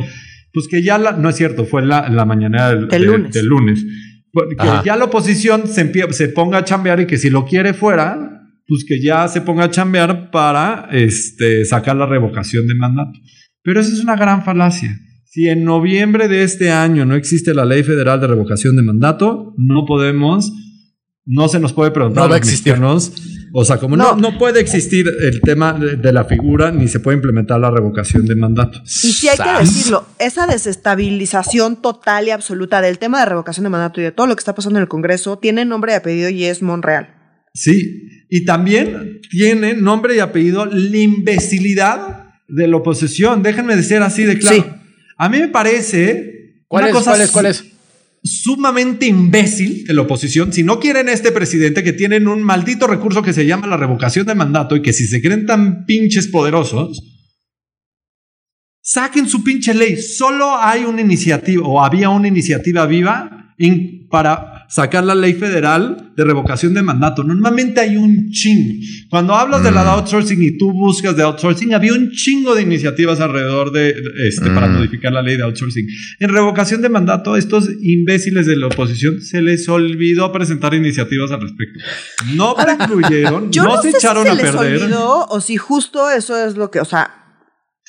[0.51, 3.85] pues que ya la, no es cierto, fue la, la mañanera del, lunes.
[4.33, 8.39] que ya la oposición se, se ponga a chambear y que si lo quiere fuera,
[8.67, 13.19] pues que ya se ponga a chambear para este, sacar la revocación de mandato.
[13.63, 14.97] Pero eso es una gran falacia.
[15.25, 19.53] Si en noviembre de este año no existe la ley federal de revocación de mandato,
[19.57, 20.51] no podemos
[21.29, 23.13] no se nos puede preguntar no va a existirnos.
[23.51, 24.15] O sea, como no.
[24.15, 28.35] no, puede existir el tema de, la figura, ni se puede implementar la revocación de
[28.35, 28.79] mandato.
[28.83, 33.69] Y sí hay que decirlo, esa desestabilización total y absoluta del tema de revocación de
[33.71, 36.29] mandato y de todo lo que está pasando en el Congreso tiene nombre y apellido
[36.29, 37.15] y es Monreal.
[37.53, 43.41] Sí, y también tiene nombre y apellido la imbecilidad de la oposición.
[43.41, 44.57] Déjenme decir así de claro.
[44.57, 44.65] Sí.
[45.17, 46.63] A mí me parece.
[46.67, 47.03] ¿Cuál es?
[47.03, 47.31] ¿Cuál es?
[47.31, 47.78] ¿Cuál es?
[48.23, 53.21] Sumamente imbécil de la oposición, si no quieren este presidente que tienen un maldito recurso
[53.21, 57.01] que se llama la revocación de mandato y que si se creen tan pinches poderosos,
[58.81, 59.97] saquen su pinche ley.
[59.97, 63.55] Solo hay una iniciativa o había una iniciativa viva
[64.09, 67.23] para sacar la ley federal de revocación de mandato.
[67.23, 68.85] Normalmente hay un chingo.
[69.09, 69.93] Cuando hablas de la de mm.
[69.93, 73.95] outsourcing y tú buscas de outsourcing, había un chingo de iniciativas alrededor de
[74.27, 74.73] este para mm.
[74.75, 75.87] modificar la ley de outsourcing.
[76.19, 81.41] En revocación de mandato, estos imbéciles de la oposición se les olvidó presentar iniciativas al
[81.41, 81.79] respecto.
[82.35, 84.83] No incluyeron, no, se echaron a perder.
[84.83, 87.09] Olvidó, o si justo eso es lo que, o sea,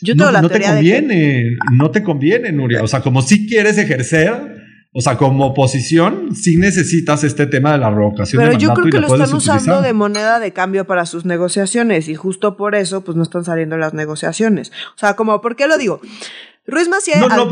[0.00, 2.82] yo tengo no, la no te conviene, no te conviene, Nuria.
[2.82, 4.59] O sea, como si quieres ejercer
[4.92, 8.74] o sea, como oposición, sí necesitas este tema de la revocación Pero de mandato yo
[8.74, 12.74] creo que lo, están usando de moneda de cambio para sus negociaciones y justo por
[12.74, 14.72] eso, pues no están saliendo las negociaciones.
[14.96, 16.00] O sea, como, ¿por qué lo digo?
[16.66, 17.18] Ruiz Macié.
[17.18, 17.48] No, no,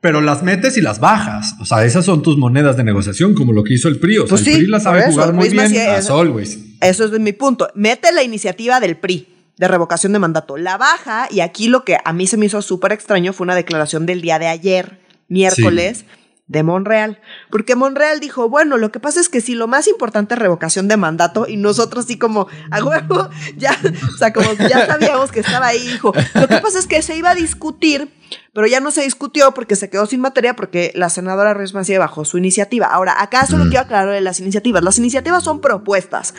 [0.00, 1.54] pero las metes y las bajas.
[1.60, 4.18] O sea, esas son tus monedas de negociación, como lo que hizo el PRI.
[4.18, 5.72] O sea, pues el PRI las sabe jugar muy bien.
[5.72, 7.68] Eso es mi punto.
[7.74, 10.56] Mete la iniciativa del PRI de revocación de mandato.
[10.56, 13.54] La baja, y aquí lo que a mí se me hizo súper extraño fue una
[13.54, 14.98] declaración del día de ayer,
[15.28, 16.04] miércoles
[16.48, 17.20] de Monreal.
[17.50, 20.88] Porque Monreal dijo, bueno, lo que pasa es que si lo más importante es revocación
[20.88, 23.76] de mandato y nosotros sí como, a huevo, ya,
[24.14, 27.16] o sea, como ya sabíamos que estaba ahí, dijo, lo que pasa es que se
[27.16, 28.12] iba a discutir,
[28.52, 31.98] pero ya no se discutió porque se quedó sin materia porque la senadora Ruiz Mancilla
[31.98, 32.86] bajó su iniciativa.
[32.86, 33.68] Ahora, acá solo mm.
[33.68, 34.82] quiero aclarar de las iniciativas.
[34.82, 36.34] Las iniciativas son propuestas.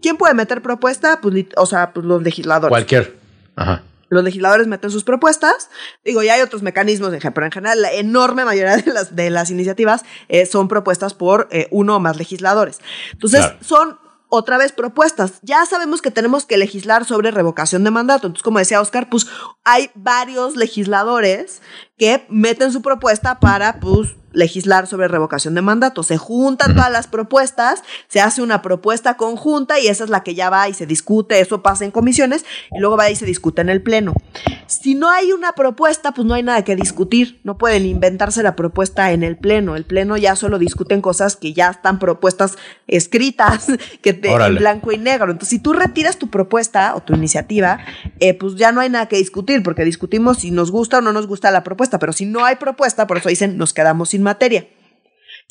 [0.00, 1.20] ¿Quién puede meter propuesta?
[1.20, 2.70] Pues, o sea, pues los legisladores.
[2.70, 3.16] Cualquier.
[3.56, 5.70] Ajá los legisladores meten sus propuestas.
[6.04, 9.50] Digo, ya hay otros mecanismos, pero en general la enorme mayoría de las, de las
[9.50, 12.80] iniciativas eh, son propuestas por eh, uno o más legisladores.
[13.12, 13.98] Entonces, son
[14.28, 15.34] otra vez propuestas.
[15.42, 18.26] Ya sabemos que tenemos que legislar sobre revocación de mandato.
[18.26, 19.26] Entonces, como decía Oscar, pues
[19.64, 21.62] hay varios legisladores
[21.96, 26.02] que meten su propuesta para, pues, legislar sobre revocación de mandato.
[26.02, 30.34] Se juntan todas las propuestas, se hace una propuesta conjunta y esa es la que
[30.34, 33.62] ya va y se discute, eso pasa en comisiones y luego va y se discute
[33.62, 34.12] en el Pleno.
[34.66, 38.56] Si no hay una propuesta, pues no hay nada que discutir, no pueden inventarse la
[38.56, 39.74] propuesta en el Pleno.
[39.74, 43.68] El Pleno ya solo discuten cosas que ya están propuestas escritas,
[44.02, 45.30] que te, en blanco y negro.
[45.30, 47.78] Entonces, si tú retiras tu propuesta o tu iniciativa,
[48.20, 51.12] eh, pues ya no hay nada que discutir, porque discutimos si nos gusta o no
[51.12, 54.22] nos gusta la propuesta, pero si no hay propuesta, por eso dicen, nos quedamos sin
[54.22, 54.68] materia.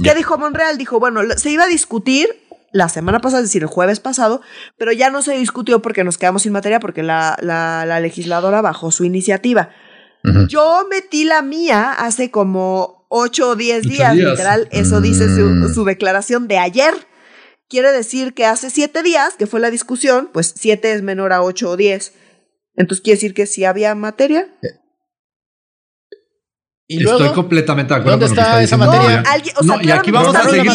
[0.03, 0.77] ¿Qué dijo Monreal?
[0.77, 2.27] Dijo, bueno, se iba a discutir
[2.71, 4.41] la semana pasada, es decir, el jueves pasado,
[4.77, 8.91] pero ya no se discutió porque nos quedamos sin materia porque la, la, legisladora bajó
[8.91, 9.69] su iniciativa.
[10.49, 15.73] Yo metí la mía hace como 8 o 10 días, literal, eso dice su, mm.
[15.73, 16.93] su, declaración de ayer.
[17.69, 21.43] Quiere decir que hace 7 días, que fue la discusión, pues 7 es menor a
[21.43, 22.13] 8 o 10.
[22.75, 24.47] Entonces quiere decir que sí había materia.
[26.87, 29.23] Eh, Estoy completamente de acuerdo ¿Dónde con lo está esa materia?
[29.63, 30.71] No, y aquí vamos a seguir,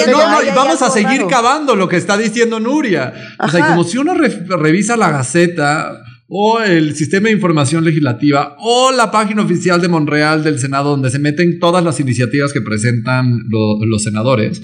[0.54, 3.12] vamos a seguir cavando lo que está diciendo Nuria.
[3.38, 8.90] O sea, como si uno revisa la Gaceta o el sistema de información legislativa o
[8.90, 13.44] la página oficial de Monreal del Senado donde se meten todas las iniciativas que presentan
[13.48, 14.60] los senadores.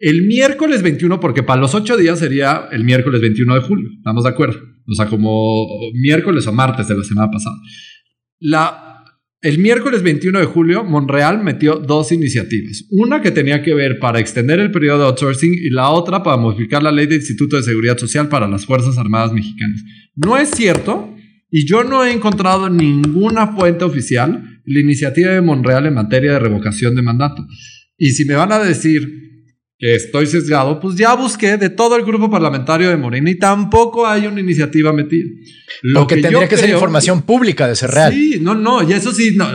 [0.00, 4.24] El miércoles 21, porque para los ocho días sería el miércoles 21 de julio, ¿estamos
[4.24, 4.58] de acuerdo?
[4.88, 7.56] O sea, como miércoles o martes de la semana pasada.
[8.40, 8.89] La
[9.42, 12.84] el miércoles 21 de julio, Monreal metió dos iniciativas.
[12.90, 16.36] Una que tenía que ver para extender el periodo de outsourcing y la otra para
[16.36, 19.82] modificar la ley de Instituto de Seguridad Social para las Fuerzas Armadas Mexicanas.
[20.14, 21.14] No es cierto,
[21.50, 26.38] y yo no he encontrado ninguna fuente oficial la iniciativa de Monreal en materia de
[26.38, 27.46] revocación de mandato.
[27.96, 29.29] Y si me van a decir
[29.80, 34.06] que estoy sesgado, pues ya busqué de todo el grupo parlamentario de Morena y tampoco
[34.06, 35.24] hay una iniciativa metida.
[35.82, 38.12] Lo que, tendría que ser información pública de ser real.
[38.12, 39.48] Sí, no, no, y eso sí, no,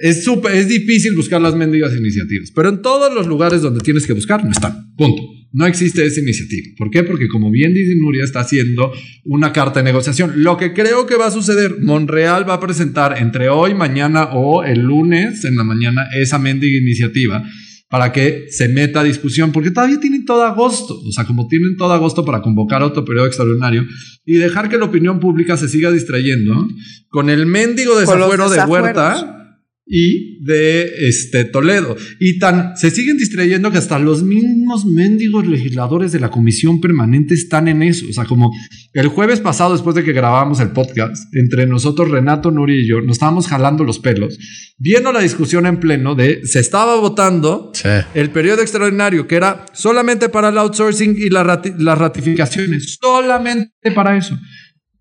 [0.00, 4.06] es súper, es difícil buscar las mendigas iniciativas, pero en todos los lugares donde tienes
[4.06, 4.94] que buscar no están.
[4.96, 5.22] Punto.
[5.50, 6.66] No existe esa iniciativa.
[6.76, 7.02] ¿Por qué?
[7.04, 8.92] Porque como bien dice Nuria, está haciendo
[9.24, 10.42] una carta de negociación.
[10.42, 14.62] Lo que creo que va a suceder, Monreal va a presentar entre hoy, mañana o
[14.62, 17.42] el lunes en la mañana esa mendiga iniciativa
[17.88, 21.76] para que se meta a discusión, porque todavía tienen todo agosto, o sea, como tienen
[21.76, 23.86] todo agosto para convocar otro periodo extraordinario
[24.26, 26.68] y dejar que la opinión pública se siga distrayendo
[27.08, 29.47] con el mendigo desafuero de Huerta
[29.88, 31.96] y de este, Toledo.
[32.20, 37.34] Y tan se siguen distrayendo que hasta los mismos mendigos legisladores de la comisión permanente
[37.34, 38.06] están en eso.
[38.08, 38.50] O sea, como
[38.92, 43.00] el jueves pasado, después de que grabábamos el podcast, entre nosotros, Renato, Nuri y yo,
[43.00, 44.38] nos estábamos jalando los pelos,
[44.78, 47.72] viendo la discusión en pleno de se estaba votando
[48.14, 54.38] el periodo extraordinario, que era solamente para el outsourcing y las ratificaciones, solamente para eso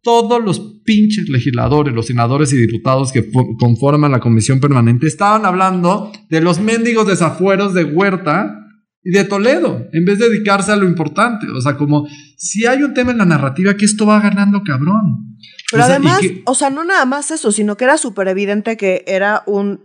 [0.08, 3.30] todos los pinches legisladores, los senadores y diputados que
[3.60, 8.55] conforman la comisión permanente estaban hablando de los mendigos desafueros de Huerta
[9.03, 11.45] y de Toledo, en vez de dedicarse a lo importante.
[11.49, 15.36] O sea, como si hay un tema en la narrativa que esto va ganando cabrón.
[15.70, 19.43] Pero además, o sea, no nada más eso, sino que era súper evidente que era
[19.45, 19.82] un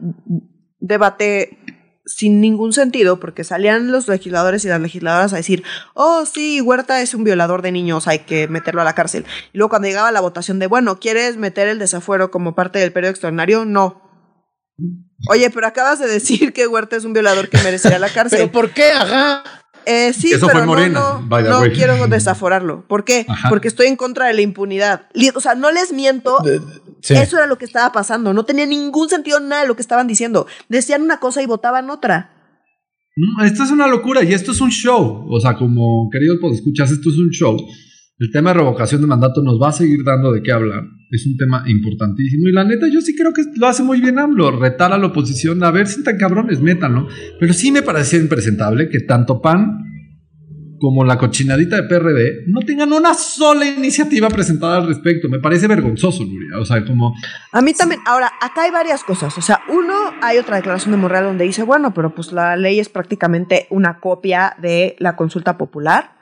[0.79, 1.59] debate
[2.05, 5.63] sin ningún sentido, porque salían los legisladores y las legisladoras a decir,
[5.95, 9.25] oh, sí, Huerta es un violador de niños, hay que meterlo a la cárcel.
[9.53, 12.93] Y luego cuando llegaba la votación de, bueno, ¿quieres meter el desafuero como parte del
[12.93, 13.65] periodo extraordinario?
[13.65, 14.03] No.
[15.29, 18.39] Oye, pero acabas de decir que Huerta es un violador que merecería la cárcel.
[18.41, 18.91] ¿Pero por qué?
[18.91, 19.45] Ajá.
[19.85, 22.87] Eh, sí, pero no, no, quiero desaforarlo.
[22.87, 23.27] ¿Por qué?
[23.49, 25.09] Porque estoy en contra de la impunidad.
[25.35, 26.39] O sea, no les miento.
[27.11, 28.33] Eso era lo que estaba pasando.
[28.33, 30.47] No tenía ningún sentido nada de lo que estaban diciendo.
[30.69, 32.31] Decían una cosa y votaban otra.
[33.45, 35.27] esto es una locura y esto es un show.
[35.29, 37.57] O sea, como queridos pues escuchas, esto es un show.
[38.19, 40.85] El tema de revocación de mandato nos va a seguir dando de qué hablar.
[41.11, 42.49] Es un tema importantísimo.
[42.49, 44.53] Y la neta, yo sí creo que lo hace muy bien AMLO.
[44.53, 45.63] Retar a la oposición.
[45.65, 47.09] A ver si tan cabrones, métanlo.
[47.41, 49.92] Pero sí me parece impresentable que tanto PAN
[50.83, 55.29] como la cochinadita de PRD no tengan una sola iniciativa presentada al respecto.
[55.29, 56.59] Me parece vergonzoso, Nuria.
[56.59, 57.15] O sea, como...
[57.53, 58.01] A mí también.
[58.05, 59.39] Ahora, acá hay varias cosas.
[59.39, 62.81] O sea, uno, hay otra declaración de Morreal donde dice, bueno, pero pues la ley
[62.81, 66.17] es prácticamente una copia de la consulta popular.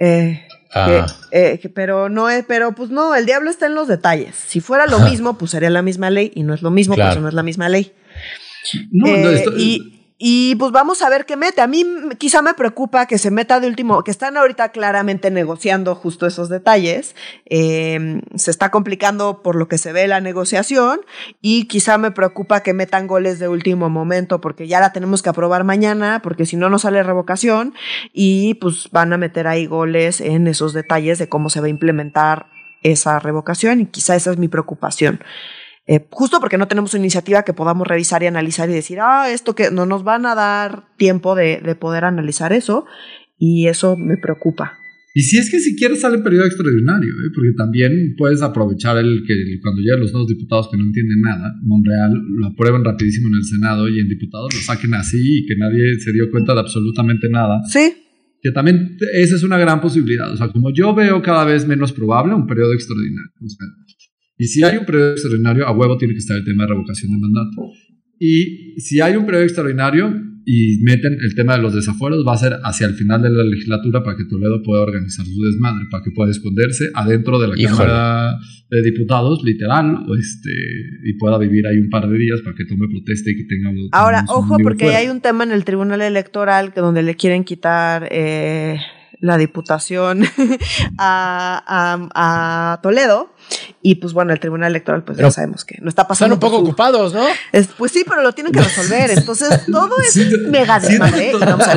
[0.00, 0.44] Eh,
[0.74, 1.06] ah.
[1.30, 4.34] eh, pero no es, pero pues no, el diablo está en los detalles.
[4.34, 7.16] Si fuera lo mismo, pues sería la misma ley y no es lo mismo, pues
[7.20, 7.92] no es la misma ley.
[8.90, 11.60] No, no, eh, y, y pues vamos a ver qué mete.
[11.60, 11.84] A mí
[12.18, 16.48] quizá me preocupa que se meta de último, que están ahorita claramente negociando justo esos
[16.48, 17.14] detalles.
[17.44, 21.00] Em, se está complicando por lo que se ve la negociación
[21.42, 25.28] y quizá me preocupa que metan goles de último momento porque ya la tenemos que
[25.28, 27.74] aprobar mañana porque si no no sale revocación
[28.12, 31.70] y pues van a meter ahí goles en esos detalles de cómo se va a
[31.70, 32.46] implementar
[32.82, 35.20] esa revocación y quizá esa es mi preocupación.
[35.86, 39.30] Eh, justo porque no tenemos una iniciativa que podamos revisar y analizar y decir, ah,
[39.30, 42.86] esto que no nos van a dar tiempo de, de poder analizar eso
[43.38, 44.78] y eso me preocupa.
[45.16, 47.30] Y si es que siquiera sale periodo extraordinario, ¿eh?
[47.34, 51.54] porque también puedes aprovechar el que cuando lleguen los nuevos diputados que no entienden nada,
[51.62, 55.56] Monreal lo aprueben rapidísimo en el Senado y en diputados lo saquen así y que
[55.56, 57.62] nadie se dio cuenta de absolutamente nada.
[57.64, 57.94] Sí.
[58.42, 60.30] Que también esa es una gran posibilidad.
[60.30, 63.32] O sea, como yo veo cada vez menos probable un periodo extraordinario.
[64.38, 67.12] Y si hay un periodo extraordinario, a huevo tiene que estar el tema de revocación
[67.12, 67.70] de mandato.
[68.18, 70.12] Y si hay un periodo extraordinario,
[70.48, 73.42] y meten el tema de los desafueros, va a ser hacia el final de la
[73.42, 77.56] legislatura para que Toledo pueda organizar su desmadre, para que pueda esconderse adentro de la
[77.56, 78.38] Cámara
[78.70, 80.52] de Diputados, literal, o este,
[81.04, 83.72] y pueda vivir ahí un par de días para que tome protesta y que tenga...
[83.90, 88.08] Ahora, ojo, porque hay un tema en el Tribunal Electoral que donde le quieren quitar...
[88.12, 88.78] Eh,
[89.20, 90.24] la diputación
[90.98, 93.30] a, Toledo.
[93.80, 96.34] Y pues bueno, el Tribunal Electoral, pues ya sabemos que no está pasando.
[96.34, 97.24] Están un poco ocupados, ¿no?
[97.78, 99.10] pues sí, pero lo tienen que resolver.
[99.10, 100.16] Entonces todo es
[100.48, 101.32] mega desmadre.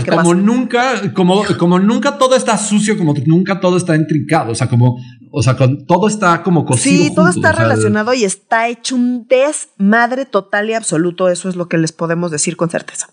[0.09, 4.53] como nunca, como, como nunca todo está sucio, como nunca todo está intrincado.
[4.53, 4.97] O sea, como,
[5.31, 7.03] o sea, con, todo está como cosido.
[7.03, 11.29] Sí, todo está relacionado y está hecho un desmadre total y absoluto.
[11.29, 13.09] Eso es lo que les podemos decir con certeza.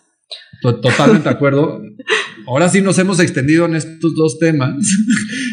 [0.63, 1.81] Totalmente de acuerdo.
[2.47, 4.75] Ahora sí nos hemos extendido en estos dos temas,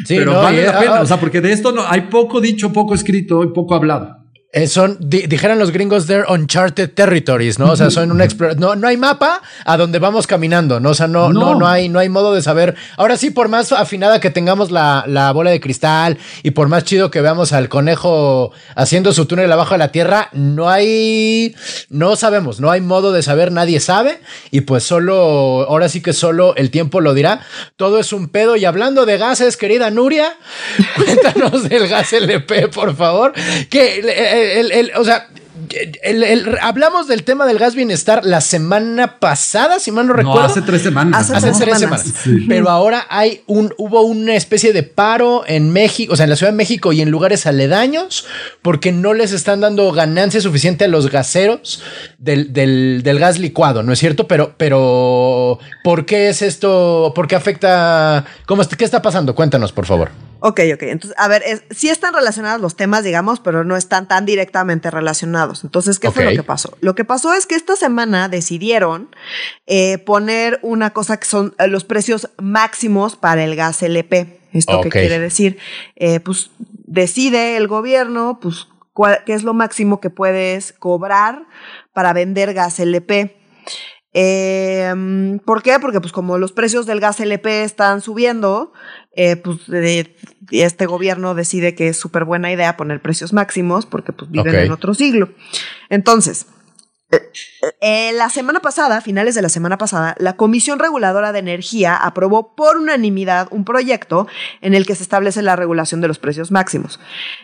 [0.08, 2.94] pero vale la pena, ah, o sea, porque de esto no, hay poco dicho, poco
[2.94, 4.23] escrito y poco hablado.
[4.56, 7.72] Eh, son, dijeran los gringos, they're uncharted territories, ¿no?
[7.72, 10.92] O sea, son una no, no hay mapa a donde vamos caminando, ¿no?
[10.92, 11.56] O sea, no, no.
[11.56, 12.76] no, hay, no hay modo de saber.
[12.96, 16.84] Ahora sí, por más afinada que tengamos la, la, bola de cristal y por más
[16.84, 21.56] chido que veamos al conejo haciendo su túnel abajo de la tierra, no hay,
[21.90, 24.20] no sabemos, no hay modo de saber, nadie sabe.
[24.52, 27.42] Y pues solo, ahora sí que solo el tiempo lo dirá.
[27.76, 28.56] Todo es un pedo.
[28.56, 30.38] Y hablando de gases, querida Nuria,
[30.96, 33.34] cuéntanos del gas LP, por favor.
[33.72, 35.28] Que eh, el, o sea,
[36.62, 40.42] hablamos del tema del gas bienestar la semana pasada, si mal no recuerdo.
[40.42, 41.32] hace tres semanas.
[41.32, 42.14] Hace, tres semanas.
[42.48, 46.36] Pero ahora hay un, hubo una especie de paro en México, o sea, en la
[46.36, 48.26] Ciudad de México y en lugares aledaños,
[48.62, 51.82] porque no les están dando ganancia suficiente a los gaseros
[52.18, 54.28] del, del, gas licuado, ¿no es cierto?
[54.28, 57.14] Pero, pero, ¿por qué es esto?
[57.16, 58.26] ¿Por qué afecta?
[58.46, 59.36] ¿Cómo, ¿Qué está pasando?
[59.36, 60.33] Cuéntanos, por favor.
[60.46, 60.84] Ok, ok.
[60.84, 61.42] Entonces, a ver,
[61.72, 65.64] sí están relacionados los temas, digamos, pero no están tan directamente relacionados.
[65.64, 66.78] Entonces, ¿qué fue lo que pasó?
[66.82, 69.16] Lo que pasó es que esta semana decidieron
[69.68, 74.42] eh, poner una cosa que son eh, los precios máximos para el gas LP.
[74.52, 75.60] ¿Esto qué quiere decir?
[75.96, 78.68] Eh, pues decide el gobierno, pues,
[79.26, 81.46] qué es lo máximo que puedes cobrar
[81.94, 83.38] para vender gas LP.
[84.14, 85.80] Eh, ¿Por qué?
[85.80, 88.72] Porque pues como los precios del gas LP están subiendo,
[89.16, 89.60] eh, pues
[90.52, 94.72] este gobierno decide que es súper buena idea poner precios máximos porque pues viven en
[94.72, 95.30] otro siglo.
[95.90, 96.48] Entonces,
[97.80, 102.56] eh, la semana pasada, finales de la semana pasada, la Comisión Reguladora de Energía aprobó
[102.56, 104.28] por unanimidad un proyecto
[104.62, 107.00] en el que se establece la regulación de los precios máximos.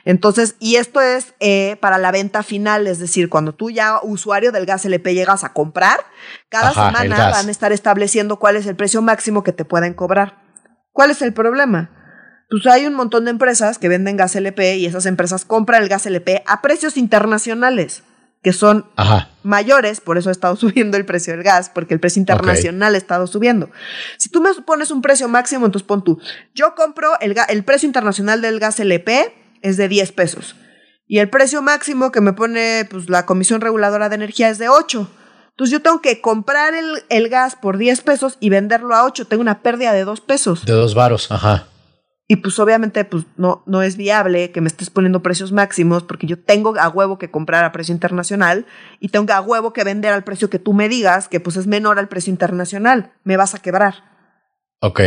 [0.06, 4.52] Entonces, y esto es eh, para la venta final, es decir, cuando tú ya usuario
[4.52, 6.00] del gas LP llegas a comprar,
[6.50, 10.49] cada semana van a estar estableciendo cuál es el precio máximo que te pueden cobrar.
[10.92, 11.92] ¿Cuál es el problema?
[12.50, 15.90] Pues hay un montón de empresas que venden gas LP y esas empresas compran el
[15.90, 18.04] gas LP a precios internacionales
[18.42, 18.86] que son
[19.44, 22.98] mayores, por eso ha estado subiendo el precio del gas, porque el precio internacional ha
[22.98, 23.70] estado subiendo.
[24.18, 26.20] Si tú me pones un precio máximo, entonces pon tú,
[26.56, 30.56] yo compro el, el precio internacional del gas LP es de 10 pesos
[31.10, 34.70] y el precio máximo que me pone pues, la Comisión Reguladora de Energía es de
[34.70, 35.10] 8.
[35.60, 39.26] Entonces yo tengo que comprar el, el gas por 10 pesos y venderlo a 8.
[39.26, 40.64] Tengo una pérdida de 2 pesos.
[40.64, 41.68] De 2 varos, ajá.
[42.30, 46.28] Y pues obviamente pues no, no es viable que me estés poniendo precios máximos porque
[46.28, 48.68] yo tengo a huevo que comprar a precio internacional
[49.02, 51.68] y tengo a huevo que vender al precio que tú me digas que pues es
[51.68, 53.12] menor al precio internacional.
[53.26, 53.96] Me vas a quebrar.
[54.80, 55.02] Ok.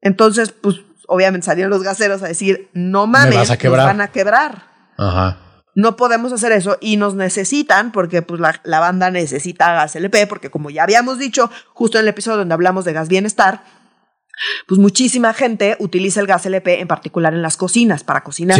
[0.00, 4.70] Entonces pues obviamente salieron los gaseros a decir no mames, nos van a quebrar.
[4.96, 5.45] Ajá.
[5.76, 10.26] No podemos hacer eso y nos necesitan porque pues la, la banda necesita gas LP
[10.26, 13.62] porque como ya habíamos dicho justo en el episodio donde hablamos de gas bienestar,
[14.66, 18.58] pues muchísima gente utiliza el gas LP, en particular en las cocinas, para cocinar.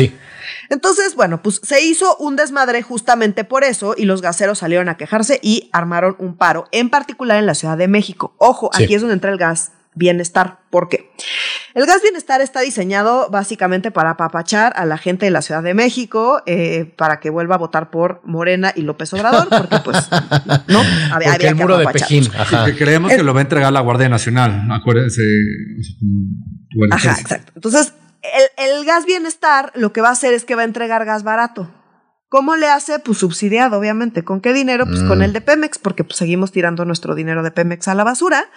[0.70, 4.96] Entonces, bueno, pues se hizo un desmadre justamente por eso y los gaseros salieron a
[4.96, 8.34] quejarse y armaron un paro, en particular en la Ciudad de México.
[8.38, 10.60] Ojo, aquí es donde entra el gas bienestar.
[10.70, 11.10] ¿Por qué?
[11.76, 15.74] El gas bienestar está diseñado básicamente para apapachar a la gente de la Ciudad de
[15.74, 20.08] México eh, para que vuelva a votar por Morena y López Obrador, porque pues
[20.68, 20.80] no
[21.12, 22.30] había, porque el muro de Pejín.
[22.64, 24.66] Que creemos que lo va a entregar la Guardia Nacional.
[24.72, 25.22] Acuérdense.
[26.92, 27.52] Ajá, exacto.
[27.54, 31.04] Entonces, el, el gas bienestar lo que va a hacer es que va a entregar
[31.04, 31.70] gas barato.
[32.28, 32.98] ¿Cómo le hace?
[32.98, 34.24] Pues subsidiado, obviamente.
[34.24, 34.84] ¿Con qué dinero?
[34.84, 35.22] Pues con mm.
[35.22, 38.50] el de Pemex, porque pues seguimos tirando nuestro dinero de Pemex a la basura.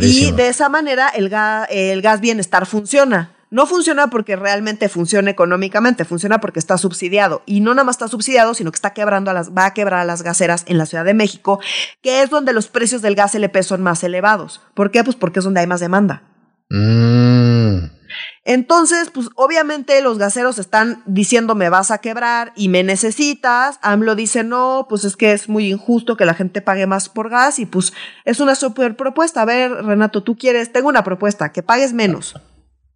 [0.00, 1.32] Y de esa manera el,
[1.70, 3.32] el gas bienestar funciona.
[3.50, 7.42] No funciona porque realmente funciona económicamente, funciona porque está subsidiado.
[7.46, 10.00] Y no nada más está subsidiado, sino que está quebrando a las, va a quebrar
[10.00, 11.58] a las gaseras en la Ciudad de México,
[12.00, 14.60] que es donde los precios del gas LP son más elevados.
[14.74, 15.02] ¿Por qué?
[15.02, 16.22] Pues porque es donde hay más demanda.
[16.68, 17.99] Mm.
[18.44, 23.78] Entonces, pues obviamente los gaseros están diciendo me vas a quebrar y me necesitas.
[23.82, 27.30] AMLO dice no, pues es que es muy injusto que la gente pague más por
[27.30, 27.92] gas y pues
[28.24, 29.42] es una super propuesta.
[29.42, 32.34] A ver, Renato, tú quieres, tengo una propuesta, que pagues menos.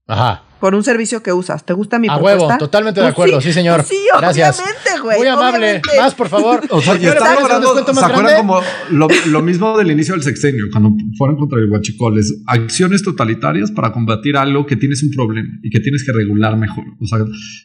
[0.06, 1.66] Ajá por un servicio que usas.
[1.66, 3.80] ¿Te gusta mi a huevo, totalmente de pues acuerdo, sí, señor.
[3.80, 4.58] Pues sí, Gracias.
[4.58, 5.18] obviamente, güey.
[5.18, 5.82] Muy amable.
[5.98, 6.62] Más, por favor.
[6.70, 10.94] O sea, yo estaba acordando, ¿se acuerdan como lo, mismo del inicio del sexenio, cuando
[11.18, 12.44] fueron contra el huachicoles?
[12.46, 16.84] Acciones totalitarias para combatir algo que tienes un problema y que tienes que regular mejor.
[16.98, 17.18] O sea,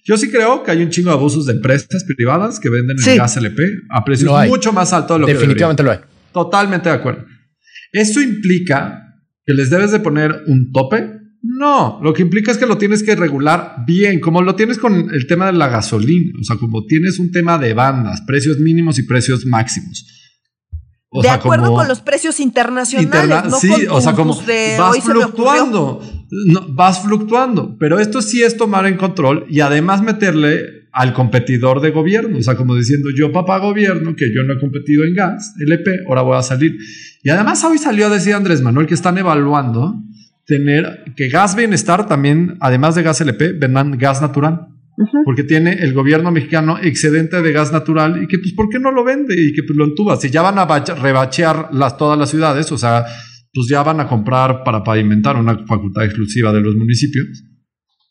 [0.04, 3.18] yo sí creo que hay un chingo de abusos de empresas privadas que venden el
[3.18, 6.34] gas LP a precios mucho más altos de lo Definitivamente que Definitivamente lo hay.
[6.34, 7.26] Totalmente de acuerdo.
[7.94, 9.16] Eso implica
[9.46, 13.02] que les debes de poner un tope no, lo que implica es que lo tienes
[13.02, 16.86] que regular bien, como lo tienes con el tema de la gasolina, o sea, como
[16.86, 20.06] tienes un tema de bandas, precios mínimos y precios máximos.
[21.22, 24.36] de acuerdo con los precios internacionales, sí, o sea, como
[24.78, 26.02] vas fluctuando,
[26.70, 31.92] vas fluctuando, pero esto sí es tomar en control y además meterle al competidor de
[31.92, 35.54] gobierno, o sea, como diciendo yo papá gobierno que yo no he competido en gas,
[35.60, 36.78] LP, ahora voy a salir.
[37.24, 39.96] Y además hoy salió a decir Andrés Manuel que están evaluando
[40.50, 44.66] tener que gas bienestar también, además de gas LP, vendan gas natural.
[45.24, 48.92] Porque tiene el gobierno mexicano excedente de gas natural y que, pues, ¿por qué no
[48.92, 49.34] lo vende?
[49.34, 50.18] Y que pues, lo entuba.
[50.18, 53.06] Si ya van a rebachear las, todas las ciudades, o sea,
[53.54, 57.28] pues ya van a comprar para pavimentar una facultad exclusiva de los municipios.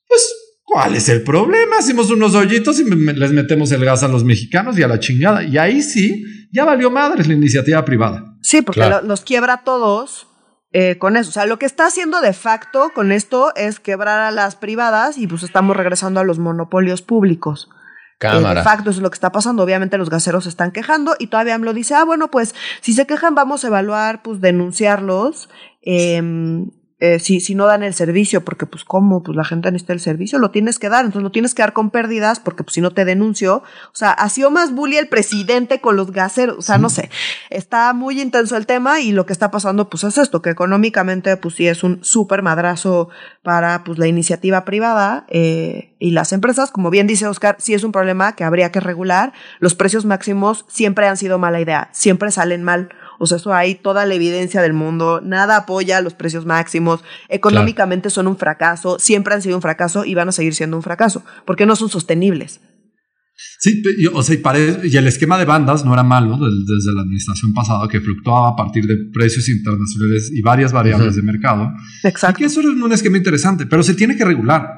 [0.06, 1.76] Pues, ¿cuál es el problema?
[1.78, 5.44] Hacemos unos hoyitos y les metemos el gas a los mexicanos y a la chingada.
[5.44, 8.24] Y ahí sí, ya valió madres la iniciativa privada.
[8.40, 10.27] Sí, porque los quiebra todos
[10.80, 11.30] eh, con eso.
[11.30, 15.18] O sea, lo que está haciendo de facto con esto es quebrar a las privadas
[15.18, 17.68] y pues estamos regresando a los monopolios públicos.
[18.18, 18.60] Cámara.
[18.60, 19.64] de facto eso es lo que está pasando.
[19.64, 22.92] Obviamente los gaseros se están quejando y todavía me lo dice, ah, bueno, pues si
[22.92, 25.48] se quejan vamos a evaluar, pues denunciarlos.
[25.82, 26.22] Eh,
[27.00, 30.00] eh, si, si no dan el servicio, porque pues cómo, pues la gente necesita el
[30.00, 32.80] servicio, lo tienes que dar, entonces lo tienes que dar con pérdidas, porque pues si
[32.80, 36.62] no te denuncio, o sea, ha sido más bully el presidente con los gaseros, o
[36.62, 37.08] sea, no sé,
[37.50, 41.36] está muy intenso el tema y lo que está pasando pues es esto, que económicamente
[41.36, 43.10] pues sí es un súper madrazo
[43.44, 47.84] para pues la iniciativa privada eh, y las empresas, como bien dice Oscar, sí es
[47.84, 52.32] un problema que habría que regular, los precios máximos siempre han sido mala idea, siempre
[52.32, 52.88] salen mal,
[53.18, 55.20] o sea, eso hay toda la evidencia del mundo.
[55.22, 57.02] Nada apoya los precios máximos.
[57.28, 58.98] Económicamente son un fracaso.
[58.98, 61.88] Siempre han sido un fracaso y van a seguir siendo un fracaso porque no son
[61.88, 62.60] sostenibles.
[63.60, 67.88] Sí, o sea, y, el esquema de bandas no era malo desde la administración pasada,
[67.88, 71.68] que fluctuaba a partir de precios internacionales y varias variables de mercado.
[72.02, 72.38] Exacto.
[72.38, 74.68] Y que eso es un esquema interesante, pero se tiene que regular.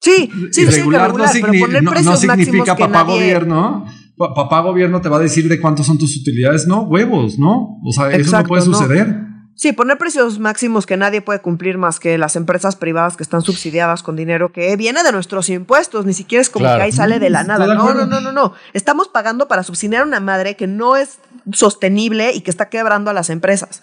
[0.00, 3.86] Sí, sí, regular, sí, regular no, no, significa papá gobierno
[4.16, 6.66] papá gobierno te va a decir de cuántos son tus utilidades.
[6.66, 7.80] No, huevos, ¿no?
[7.84, 9.24] O sea, eso no puede suceder.
[9.56, 13.42] Sí, poner precios máximos que nadie puede cumplir más que las empresas privadas que están
[13.42, 17.20] subsidiadas con dinero que viene de nuestros impuestos, ni siquiera es como que ahí sale
[17.20, 17.66] de la nada.
[17.66, 18.52] No, no, no, no, no.
[18.72, 21.18] Estamos pagando para subsidiar a una madre que no es
[21.52, 23.80] sostenible y que está quebrando a las empresas.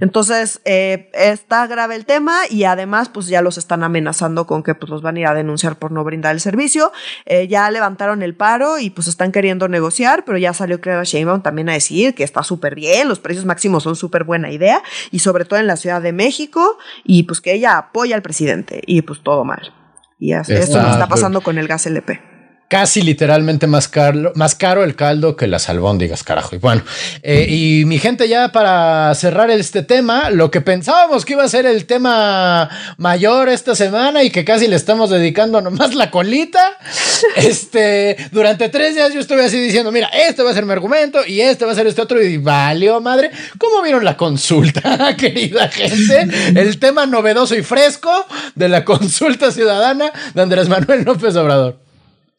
[0.00, 4.74] Entonces, eh, está grave el tema y además, pues ya los están amenazando con que
[4.74, 6.92] pues, los van a ir a denunciar por no brindar el servicio.
[7.26, 11.42] Eh, ya levantaron el paro y pues están queriendo negociar, pero ya salió Clara Sheinbaum
[11.42, 15.18] también a decir que está súper bien, los precios máximos son súper buena idea y
[15.18, 19.02] sobre todo en la Ciudad de México y pues que ella apoya al presidente y
[19.02, 19.74] pues todo mal.
[20.18, 22.31] Y eso está pasando con el gas LP
[22.72, 26.56] casi literalmente más caro, más caro el caldo que las albóndigas, carajo.
[26.56, 26.82] Y bueno,
[27.22, 31.48] eh, y mi gente, ya para cerrar este tema, lo que pensábamos que iba a
[31.50, 36.78] ser el tema mayor esta semana y que casi le estamos dedicando nomás la colita,
[37.36, 41.26] este, durante tres días yo estuve así diciendo, mira, este va a ser mi argumento
[41.26, 43.32] y este va a ser este otro y valió madre.
[43.58, 46.26] ¿Cómo vieron la consulta, querida gente?
[46.58, 51.81] El tema novedoso y fresco de la consulta ciudadana de Andrés Manuel López Obrador.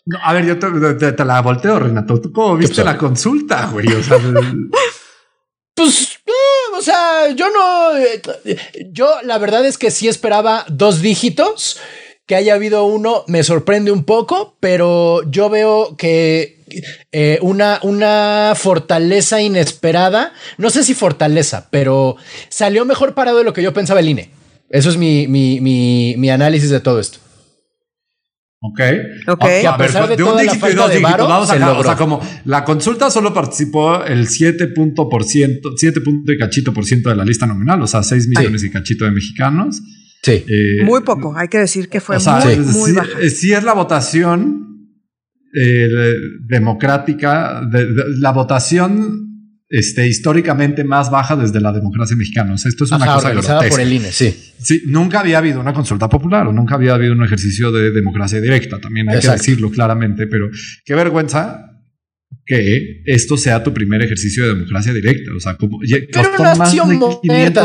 [0.05, 2.19] No, a ver, yo te, la volteo, Renato.
[2.19, 3.87] ¿Tú cómo viste la consulta, güey?
[3.87, 4.17] O sea,
[5.75, 7.97] pues, eh, o sea, yo no.
[7.97, 8.21] Eh,
[8.91, 11.79] yo la verdad es que sí esperaba dos dígitos.
[12.25, 16.63] Que haya habido uno me sorprende un poco, pero yo veo que
[17.11, 22.15] eh, una, una fortaleza inesperada, no sé si fortaleza, pero
[22.47, 24.31] salió mejor parado de lo que yo pensaba el INE.
[24.69, 27.19] Eso es mi, mi, mi, mi análisis de todo esto.
[28.65, 28.79] ¿Ok?
[29.27, 29.43] Ok.
[29.67, 33.09] A, ver, de, un dígito y dos dígitos, vamos a O sea, como la consulta
[33.09, 37.25] solo participó el 7 punto por ciento, 7 punto y cachito por ciento de la
[37.25, 39.81] lista nominal, o sea, 6 millones y cachito de mexicanos.
[40.21, 40.45] Sí.
[40.47, 43.09] Eh, muy poco, hay que decir que fue muy, muy baja.
[43.29, 44.87] Sí es la votación
[45.53, 45.89] eh,
[46.47, 47.85] democrática, de,
[48.19, 49.32] la votación
[49.73, 52.53] este, históricamente más baja desde la democracia mexicana.
[52.53, 54.53] O sea, esto es una cosa organizada por el INE, sí.
[54.61, 58.39] Sí, nunca había habido una consulta popular o nunca había habido un ejercicio de democracia
[58.39, 60.47] directa, también hay que decirlo claramente, pero
[60.85, 61.72] qué vergüenza
[62.45, 65.31] que esto sea tu primer ejercicio de democracia directa.
[65.35, 66.81] O sea, como Pero una más de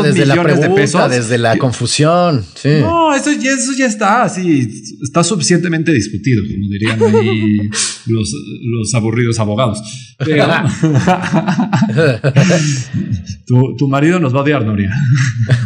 [0.03, 2.45] desde la pregunta, desde la confusión.
[2.55, 2.77] Sí.
[2.81, 4.69] No, eso ya, eso ya está así,
[5.01, 7.69] está suficientemente discutido, como dirían ahí
[8.07, 9.81] los, los aburridos abogados.
[13.45, 14.91] tu, tu marido nos va a odiar, Noria.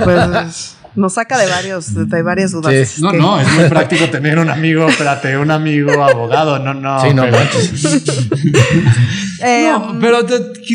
[0.04, 3.00] Pues nos saca de varios, de varias dudas.
[3.00, 7.02] No, no, es muy práctico tener un amigo, espérate, un amigo abogado, no, no.
[7.02, 7.26] Sí, no,
[9.41, 10.26] eh, pero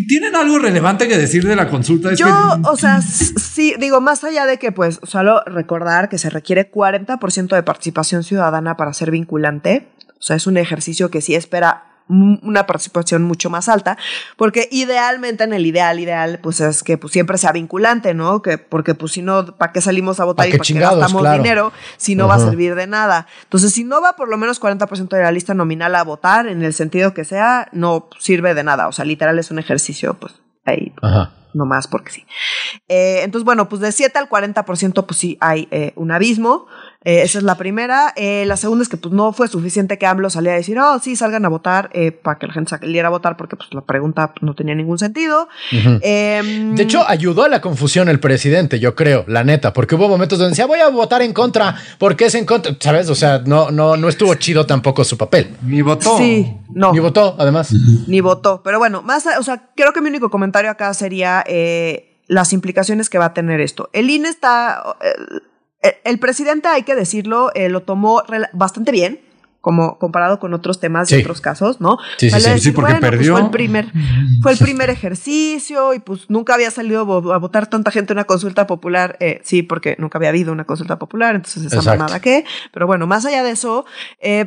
[0.07, 2.15] tienen algo relevante que decir de la consulta.
[2.15, 2.27] yo,
[2.65, 7.55] o sea, sí, digo, más allá de que, pues, solo recordar que se requiere 40%
[7.55, 9.89] de participación ciudadana para ser vinculante.
[10.19, 13.99] O sea, es un ejercicio que sí espera una participación mucho más alta,
[14.37, 18.43] porque idealmente en el ideal, ideal, pues es que pues, siempre sea vinculante, ¿no?
[18.43, 21.73] Que, porque pues si no, ¿para qué salimos a votar y para qué gastamos dinero
[21.97, 23.27] si no va a servir de nada?
[23.45, 26.63] Entonces, si no va por lo menos 40% de la lista nominal a votar, en
[26.63, 28.89] el sentido que sea, no sirve de nada.
[28.89, 30.35] O sea, literal es un ejercicio, pues
[30.65, 30.93] ahí.
[31.55, 32.27] No más porque sí.
[32.89, 36.67] Eh, entonces, bueno, pues de 7 al 40%, pues sí hay eh, un abismo.
[37.05, 38.13] Eh, esa es la primera.
[38.17, 40.99] Eh, la segunda es que pues, no fue suficiente que AMLO saliera a decir, oh,
[40.99, 43.83] sí, salgan a votar eh, para que la gente saliera a votar porque pues, la
[43.83, 45.49] pregunta no tenía ningún sentido.
[45.71, 50.09] Em, de hecho, ayudó a la confusión el presidente, yo creo, la neta, porque hubo
[50.09, 53.09] momentos donde decía, voy a votar en contra, porque es en contra, ¿sabes?
[53.11, 55.57] O sea, no, no, no estuvo chido tampoco su papel.
[55.63, 56.19] Ni votó.
[56.19, 56.93] Sí, no.
[56.93, 57.73] Ni votó, además.
[58.09, 58.63] Ni votó.
[58.65, 61.45] Pero bueno, más, o sea, creo que mi único comentario acá sería
[62.29, 63.89] las implicaciones que va a tener esto.
[63.93, 65.41] El INE está eh,
[65.83, 68.23] el presidente, hay que decirlo, eh, lo tomó
[68.53, 69.21] bastante bien,
[69.61, 71.99] como comparado con otros temas de otros casos, ¿no?
[72.17, 73.33] Sí, sí, sí, porque pues, perdió.
[73.33, 73.93] fue, el primer,
[74.43, 77.01] fue el primer ejercicio y pues nunca había salido
[77.33, 79.17] a votar tanta gente en una consulta popular.
[79.21, 82.45] Eh, sí, porque nunca había habido una consulta popular, entonces esa mamada que.
[82.73, 83.85] Pero bueno, más allá de eso,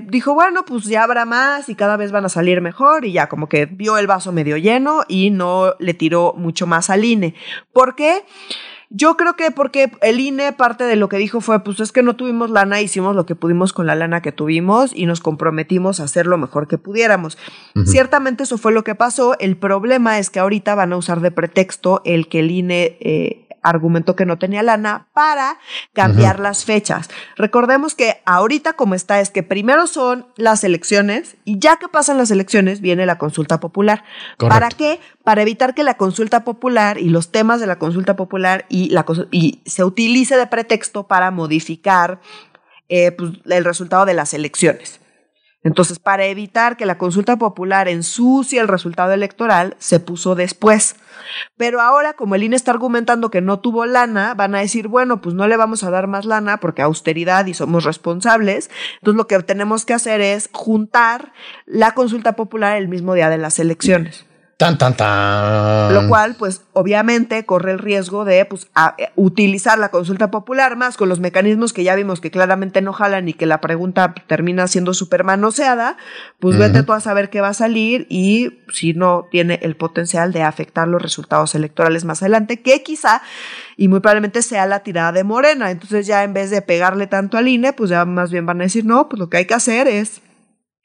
[0.07, 3.27] dijo, bueno, pues ya habrá más y cada vez van a salir mejor y ya
[3.27, 7.35] como que vio el vaso medio lleno y no le tiró mucho más al INE.
[7.73, 8.23] ¿Por qué?
[8.93, 12.03] Yo creo que porque el INE parte de lo que dijo fue, pues es que
[12.03, 16.01] no tuvimos lana, hicimos lo que pudimos con la lana que tuvimos y nos comprometimos
[16.01, 17.37] a hacer lo mejor que pudiéramos.
[17.85, 19.39] Ciertamente eso fue lo que pasó.
[19.39, 23.47] El problema es que ahorita van a usar de pretexto el que el INE eh,
[23.61, 25.57] argumentó que no tenía lana para
[25.93, 27.09] cambiar las fechas.
[27.35, 32.17] Recordemos que ahorita como está es que primero son las elecciones y ya que pasan
[32.17, 34.03] las elecciones viene la consulta popular.
[34.37, 34.99] ¿Para qué?
[35.23, 39.05] Para evitar que la consulta popular y los temas de la consulta popular y, la,
[39.31, 42.19] y se utilice de pretexto para modificar
[42.89, 45.00] eh, pues, el resultado de las elecciones.
[45.63, 50.95] Entonces, para evitar que la consulta popular ensucie el resultado electoral, se puso después.
[51.55, 55.21] Pero ahora, como el INE está argumentando que no tuvo lana, van a decir, bueno,
[55.21, 58.71] pues no le vamos a dar más lana porque austeridad y somos responsables.
[58.95, 61.31] Entonces, lo que tenemos que hacer es juntar
[61.65, 64.25] la consulta popular el mismo día de las elecciones.
[64.61, 65.91] Tan, tan, tan.
[65.91, 68.67] Lo cual, pues, obviamente corre el riesgo de pues,
[68.99, 72.93] eh, utilizar la consulta popular más con los mecanismos que ya vimos que claramente no
[72.93, 75.97] jalan y que la pregunta termina siendo súper manoseada,
[76.39, 80.31] pues vete tú a saber qué va a salir y si no tiene el potencial
[80.31, 83.23] de afectar los resultados electorales más adelante, que quizá
[83.77, 85.71] y muy probablemente sea la tirada de Morena.
[85.71, 88.65] Entonces ya en vez de pegarle tanto al INE, pues ya más bien van a
[88.65, 90.21] decir, no, pues lo que hay que hacer es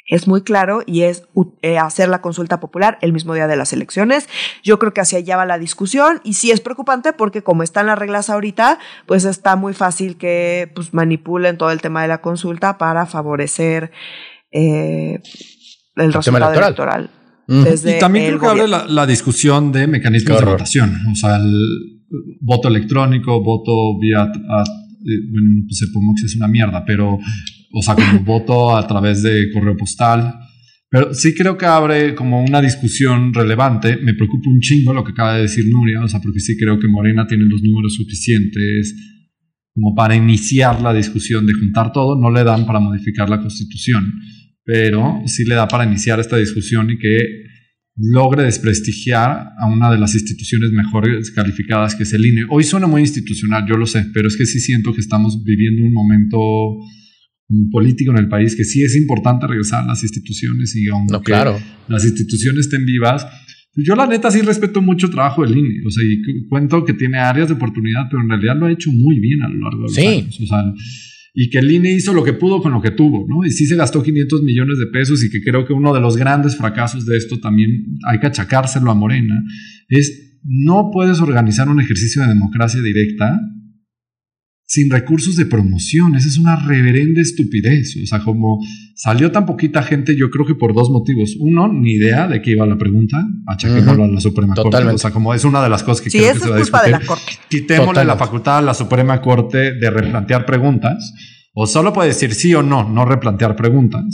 [0.06, 1.24] es muy claro y es
[1.62, 4.28] eh, hacer la consulta popular el mismo día de las elecciones.
[4.62, 7.86] Yo creo que hacia allá va la discusión y sí es preocupante porque como están
[7.86, 12.20] las reglas ahorita, pues está muy fácil que pues, manipulen todo el tema de la
[12.20, 13.90] consulta para favorecer
[14.52, 15.20] eh,
[15.96, 17.10] el, resultado electoral.
[17.48, 21.96] y también creo que abre la, discusión de mecanismos de votación, o sea, el
[22.40, 24.30] voto electrónico, voto vía...
[25.08, 27.18] Eh, bueno, pues el es una mierda, pero
[27.72, 30.34] o sea, como voto a través de correo postal.
[30.88, 33.96] Pero sí creo que abre como una discusión relevante.
[33.96, 36.78] Me preocupa un chingo lo que acaba de decir Nuria, o sea, porque sí creo
[36.78, 38.94] que Morena tiene los números suficientes
[39.74, 42.18] como para iniciar la discusión de juntar todo.
[42.18, 44.12] No le dan para modificar la constitución,
[44.64, 47.18] pero sí le da para iniciar esta discusión y que
[47.96, 52.42] logre desprestigiar a una de las instituciones mejores calificadas que es el INE.
[52.50, 55.82] Hoy suena muy institucional, yo lo sé, pero es que sí siento que estamos viviendo
[55.82, 56.38] un momento
[57.48, 61.32] como político en el país, que sí es importante regresar a las instituciones y aunque
[61.88, 63.26] las instituciones estén vivas,
[63.76, 66.94] yo la neta sí respeto mucho el trabajo del INE, o sea, y cuento que
[66.94, 69.78] tiene áreas de oportunidad, pero en realidad lo ha hecho muy bien a lo largo
[69.78, 70.06] de los sí.
[70.06, 70.40] años.
[70.40, 70.62] O sea,
[71.34, 73.44] y que el INE hizo lo que pudo con lo que tuvo, ¿no?
[73.44, 76.16] Y sí se gastó 500 millones de pesos y que creo que uno de los
[76.16, 79.34] grandes fracasos de esto también hay que achacárselo a Morena,
[79.88, 83.38] es no puedes organizar un ejercicio de democracia directa
[84.66, 86.16] sin recursos de promoción.
[86.16, 87.96] Esa es una reverenda estupidez.
[88.02, 88.58] O sea, como
[88.96, 91.36] salió tan poquita gente, yo creo que por dos motivos.
[91.38, 93.24] Uno, ni idea de qué iba la pregunta.
[93.46, 94.84] Achaquémoslo a la Suprema Corte.
[94.84, 96.84] O sea, como es una de las cosas que creo que se va a discutir.
[96.84, 97.32] De la corte.
[97.48, 101.14] Quitémosle la facultad a la Suprema Corte de replantear preguntas.
[101.54, 104.04] O solo puede decir sí o no, no replantear preguntas.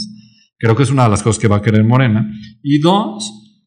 [0.57, 2.31] Creo que es una de las cosas que va a querer Morena.
[2.61, 3.59] Y dos,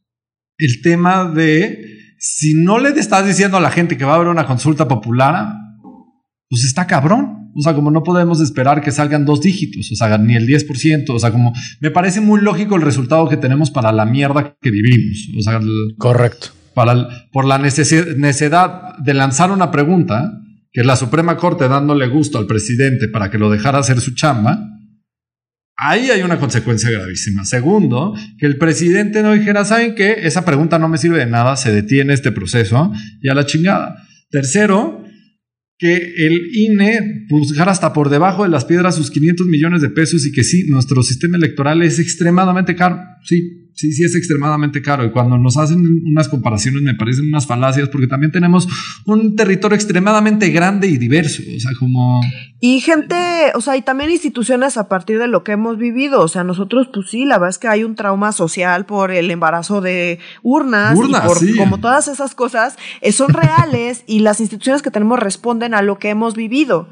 [0.56, 4.28] el tema de si no le estás diciendo a la gente que va a haber
[4.28, 5.46] una consulta popular,
[6.48, 7.52] pues está cabrón.
[7.58, 11.04] O sea, como no podemos esperar que salgan dos dígitos, o sea, ni el 10%,
[11.08, 14.70] o sea, como me parece muy lógico el resultado que tenemos para la mierda que
[14.70, 15.30] vivimos.
[15.38, 15.58] O sea,
[15.96, 16.48] correcto.
[16.74, 20.42] Para por la necesidad de lanzar una pregunta,
[20.76, 24.58] que la Suprema Corte dándole gusto al presidente para que lo dejara hacer su chamba,
[25.78, 27.46] ahí hay una consecuencia gravísima.
[27.46, 30.16] Segundo, que el presidente no dijera, ¿saben qué?
[30.24, 32.92] Esa pregunta no me sirve de nada, se detiene este proceso
[33.22, 33.96] y a la chingada.
[34.28, 35.02] Tercero,
[35.78, 40.26] que el INE buscar hasta por debajo de las piedras sus 500 millones de pesos
[40.26, 42.98] y que sí, nuestro sistema electoral es extremadamente caro.
[43.24, 45.04] Sí, sí, sí es extremadamente caro.
[45.04, 48.66] Y cuando nos hacen unas comparaciones me parecen unas falacias porque también tenemos
[49.04, 51.42] un territorio extremadamente grande y diverso.
[51.56, 52.20] O sea, como...
[52.58, 53.16] Y gente,
[53.54, 56.22] o sea, y también instituciones a partir de lo que hemos vivido.
[56.22, 59.30] O sea, nosotros, pues sí, la verdad es que hay un trauma social por el
[59.30, 64.82] embarazo de urnas, y por como todas esas cosas eh, son reales y las instituciones
[64.82, 66.88] que tenemos responden a lo que hemos vivido.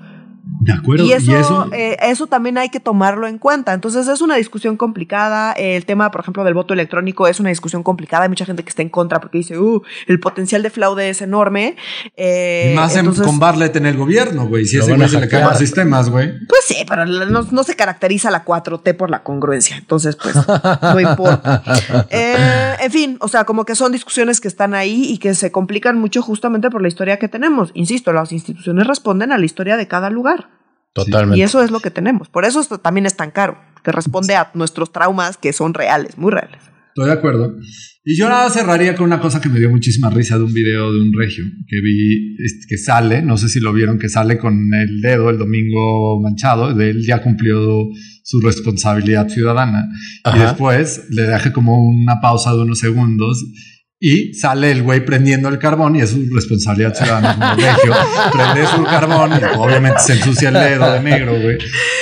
[0.61, 1.05] De acuerdo.
[1.05, 2.27] Y eso, eh, eso?
[2.27, 3.73] también hay que tomarlo en cuenta.
[3.73, 5.53] Entonces es una discusión complicada.
[5.53, 8.25] El tema, por ejemplo, del voto electrónico es una discusión complicada.
[8.25, 11.23] Hay mucha gente que está en contra porque dice, uh, el potencial de fraude es
[11.23, 11.77] enorme.
[12.17, 14.65] Eh, más con Barlet en el gobierno, güey.
[14.65, 16.31] Si ese güey se le caen los sistemas, güey.
[16.47, 19.77] Pues sí, pero no, se caracteriza la 4T por la congruencia.
[19.77, 21.63] Entonces, pues, no importa.
[22.11, 25.51] Eh, en fin, o sea, como que son discusiones que están ahí y que se
[25.51, 27.71] complican mucho justamente por la historia que tenemos.
[27.75, 30.34] Insisto, las instituciones responden a la historia de cada lugar.
[30.93, 31.39] Totalmente.
[31.39, 32.29] Y eso es lo que tenemos.
[32.29, 36.17] Por eso esto también es tan caro, que responde a nuestros traumas que son reales,
[36.17, 36.61] muy reales.
[36.89, 37.57] Estoy de acuerdo.
[38.05, 40.93] Y yo nada cerraría con una cosa que me dio muchísima risa de un video
[40.93, 42.37] de un regio que vi
[42.69, 46.73] que sale, no sé si lo vieron, que sale con el dedo el domingo manchado,
[46.73, 47.89] de él ya cumplió
[48.23, 49.89] su responsabilidad ciudadana
[50.37, 53.45] y después le deja como una pausa de unos segundos
[54.01, 57.95] y sale el güey prendiendo el carbón y es su responsabilidad ciudadana regio.
[58.33, 61.59] Prende su carbón y obviamente se ensucia el dedo de negro, güey.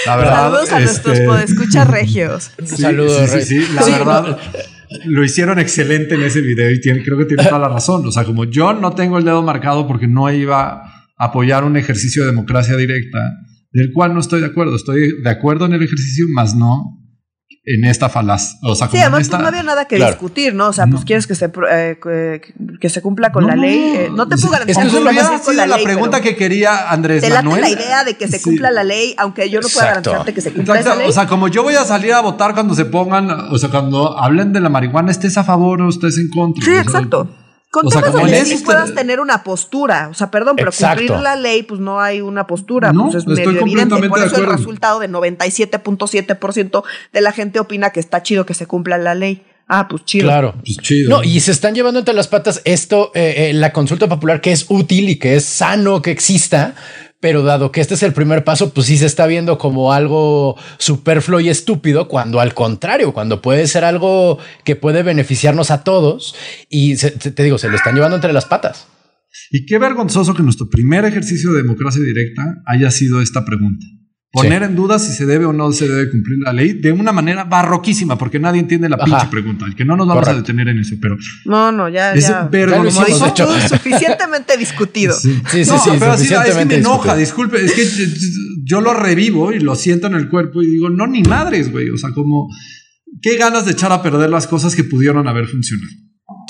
[0.06, 0.36] La verdad.
[0.36, 2.51] Saludos a nuestros este, podescuchas regios.
[2.64, 4.39] Saludos, sí, sí, sí, La verdad.
[5.06, 8.06] Lo hicieron excelente en ese video y tiene, creo que tiene toda la razón.
[8.06, 10.82] O sea, como yo no tengo el dedo marcado porque no iba
[11.16, 13.19] a apoyar un ejercicio de democracia directa,
[13.70, 14.77] del cual no estoy de acuerdo.
[14.77, 17.01] Estoy de acuerdo en el ejercicio, más no
[17.64, 18.56] en esta falaz.
[18.62, 20.68] O sea, sí, además pues, no había nada que discutir, ¿no?
[20.68, 22.40] O sea, pues quieres que se, eh,
[22.80, 23.78] que, se cumpla con la ley.
[23.97, 27.22] Eh, no te puedo garantizar es que eso con la, la pregunta que quería Andrés
[27.22, 27.60] te Manuel.
[27.60, 30.52] la idea de que se cumpla la ley, aunque yo no pueda garantizarte que se
[30.52, 31.09] cumpla esa ley.
[31.09, 34.18] O sea, como yo voy a salir a votar cuando se pongan, o sea, cuando
[34.18, 36.64] hablen de la marihuana, estés a favor o estés en contra.
[36.64, 37.28] Sí, exacto.
[37.73, 40.09] Con o sea, puedas tener una postura.
[40.11, 42.93] O sea, perdón, pero cumplir la ley, pues no hay una postura.
[42.93, 44.11] pues es medio evidente.
[44.11, 46.82] Por eso el resultado de 97.7%
[47.15, 49.43] de la gente opina que está chido que se cumpla la ley.
[49.69, 50.24] Ah, pues chido.
[50.24, 50.55] Claro.
[50.62, 51.09] Pues chido.
[51.09, 54.53] No, y se están llevando entre las patas esto, eh, eh, la consulta popular que
[54.53, 56.74] es útil y que es sano que exista,
[57.23, 60.59] pero dado que este es el primer paso, pues sí se está viendo como algo
[60.78, 66.35] superfluo y estúpido, cuando al contrario, cuando puede ser algo que puede beneficiarnos a todos
[66.69, 68.89] y te digo, se lo están llevando entre las patas.
[69.53, 73.86] Y qué vergonzoso que nuestro primer ejercicio de democracia directa haya sido esta pregunta
[74.32, 77.12] poner en duda si se debe o no se debe cumplir la ley de una
[77.12, 79.66] manera barroquísima, porque nadie entiende la pinche pregunta.
[79.66, 81.16] El que no nos vamos a detener en eso, pero.
[81.44, 82.14] No, no, ya.
[82.14, 82.48] Es ya.
[83.68, 85.14] suficientemente discutido.
[85.14, 85.90] Sí, sí, sí.
[85.98, 86.32] pero así,
[86.66, 87.62] me enoja, disculpe.
[87.62, 87.86] Es que
[88.64, 91.90] yo, lo revivo y lo siento en el cuerpo y digo, no, ni madres, güey.
[91.90, 92.48] O sea, como.
[93.20, 95.92] Qué ganas de echar a perder las cosas que pudieron haber funcionado.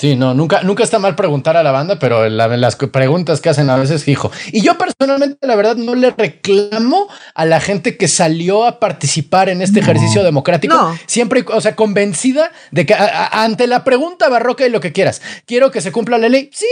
[0.03, 3.69] Sí, no, nunca, nunca está mal preguntar a la banda, pero las preguntas que hacen
[3.69, 4.33] a veces fijo.
[4.51, 9.47] Y yo personalmente, la verdad, no le reclamo a la gente que salió a participar
[9.47, 14.69] en este ejercicio democrático, siempre, o sea, convencida de que ante la pregunta barroca y
[14.69, 16.49] lo que quieras, quiero que se cumpla la ley.
[16.51, 16.65] Sí,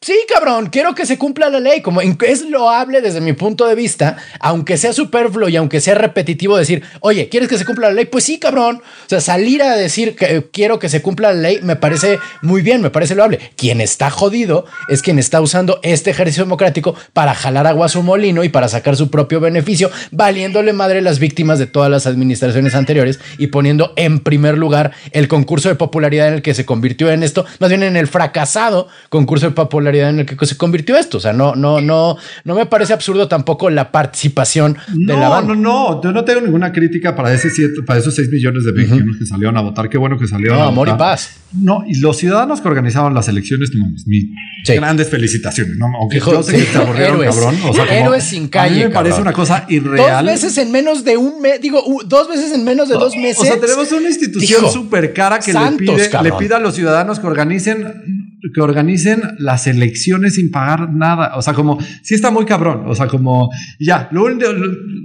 [0.00, 1.82] sí, cabrón, quiero que se cumpla la ley.
[1.82, 6.56] Como es loable desde mi punto de vista, aunque sea superfluo y aunque sea repetitivo
[6.56, 8.06] decir, oye, ¿quieres que se cumpla la ley?
[8.06, 8.76] Pues sí, cabrón.
[8.76, 12.61] O sea, salir a decir que quiero que se cumpla la ley me parece muy
[12.62, 13.38] bien, me parece loable.
[13.56, 18.02] Quien está jodido es quien está usando este ejercicio democrático para jalar agua a su
[18.02, 22.74] molino y para sacar su propio beneficio, valiéndole madre las víctimas de todas las administraciones
[22.74, 27.10] anteriores y poniendo en primer lugar el concurso de popularidad en el que se convirtió
[27.10, 30.96] en esto, más bien en el fracasado concurso de popularidad en el que se convirtió
[30.96, 31.18] esto.
[31.18, 35.54] O sea, no, no, no, no me parece absurdo tampoco la participación de la banda.
[35.54, 37.50] No, no, no, yo no tengo ninguna crítica para ese
[37.86, 39.88] para esos 6 millones de mexicanos que salieron a votar.
[39.88, 41.36] Qué bueno que salieron a amor y paz.
[41.52, 43.70] No, y los ciudadanos que organizaban las elecciones,
[44.06, 44.26] mis
[44.66, 45.86] grandes felicitaciones, ¿no?
[46.00, 47.56] Aunque yo sé que te aburrieron, cabrón.
[47.68, 48.74] O sea, héroes sin calle.
[48.74, 50.24] A mí me parece una cosa irreal.
[50.24, 53.38] Dos veces en menos de un mes, digo, dos veces en menos de dos meses.
[53.40, 57.18] O sea, tenemos una institución súper cara que le, pide, le pide a los ciudadanos
[57.18, 58.21] que organicen
[58.54, 61.36] que organicen las elecciones sin pagar nada.
[61.36, 62.84] O sea, como, sí está muy cabrón.
[62.86, 64.26] O sea, como, ya, lo,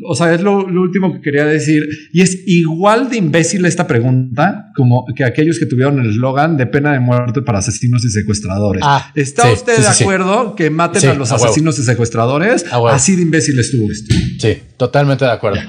[0.07, 1.87] o sea, es lo, último que quería decir.
[2.13, 6.65] Y es igual de imbécil esta pregunta como que aquellos que tuvieron el eslogan de
[6.65, 8.81] pena de muerte para asesinos y secuestradores.
[8.85, 12.65] Ah, ¿Está usted de acuerdo que maten a los asesinos y secuestradores?
[12.71, 14.15] Así de imbécil estuvo esto.
[14.39, 15.61] Sí, totalmente de acuerdo.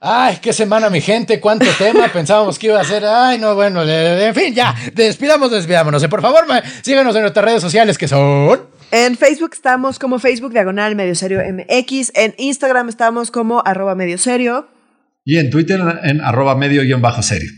[0.00, 2.06] Ay, qué semana, mi gente, cuánto tema.
[2.12, 3.04] Pensábamos que iba a ser.
[3.04, 6.06] Ay, no, bueno, en fin, ya, despidamos, despidámonos.
[6.06, 6.44] Por favor,
[6.82, 8.60] síganos en nuestras redes sociales que son.
[8.92, 12.12] En Facebook estamos como Facebook Diagonal Medio Serio MX.
[12.14, 14.68] En Instagram estamos como arroba medio serio.
[15.24, 17.50] Y en Twitter en arroba medio guion bajo serio.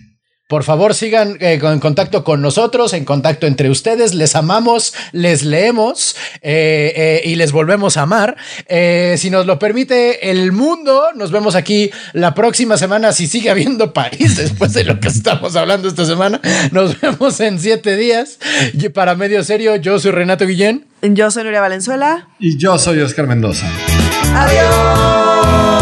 [0.51, 4.14] Por favor, sigan eh, en contacto con nosotros, en contacto entre ustedes.
[4.14, 8.36] Les amamos, les leemos eh, eh, y les volvemos a amar.
[8.68, 13.12] si nos lo permite el mundo, nos vemos aquí la próxima semana.
[13.12, 16.40] Si sigue habiendo país después de lo que estamos hablando esta semana,
[16.72, 18.40] nos vemos en siete días.
[18.72, 20.85] Y para medio serio, yo soy Renato Guillén.
[21.01, 22.27] Yo soy Nuria Valenzuela.
[22.40, 23.68] Y yo soy Oscar Mendoza.
[24.35, 25.80] Adiós.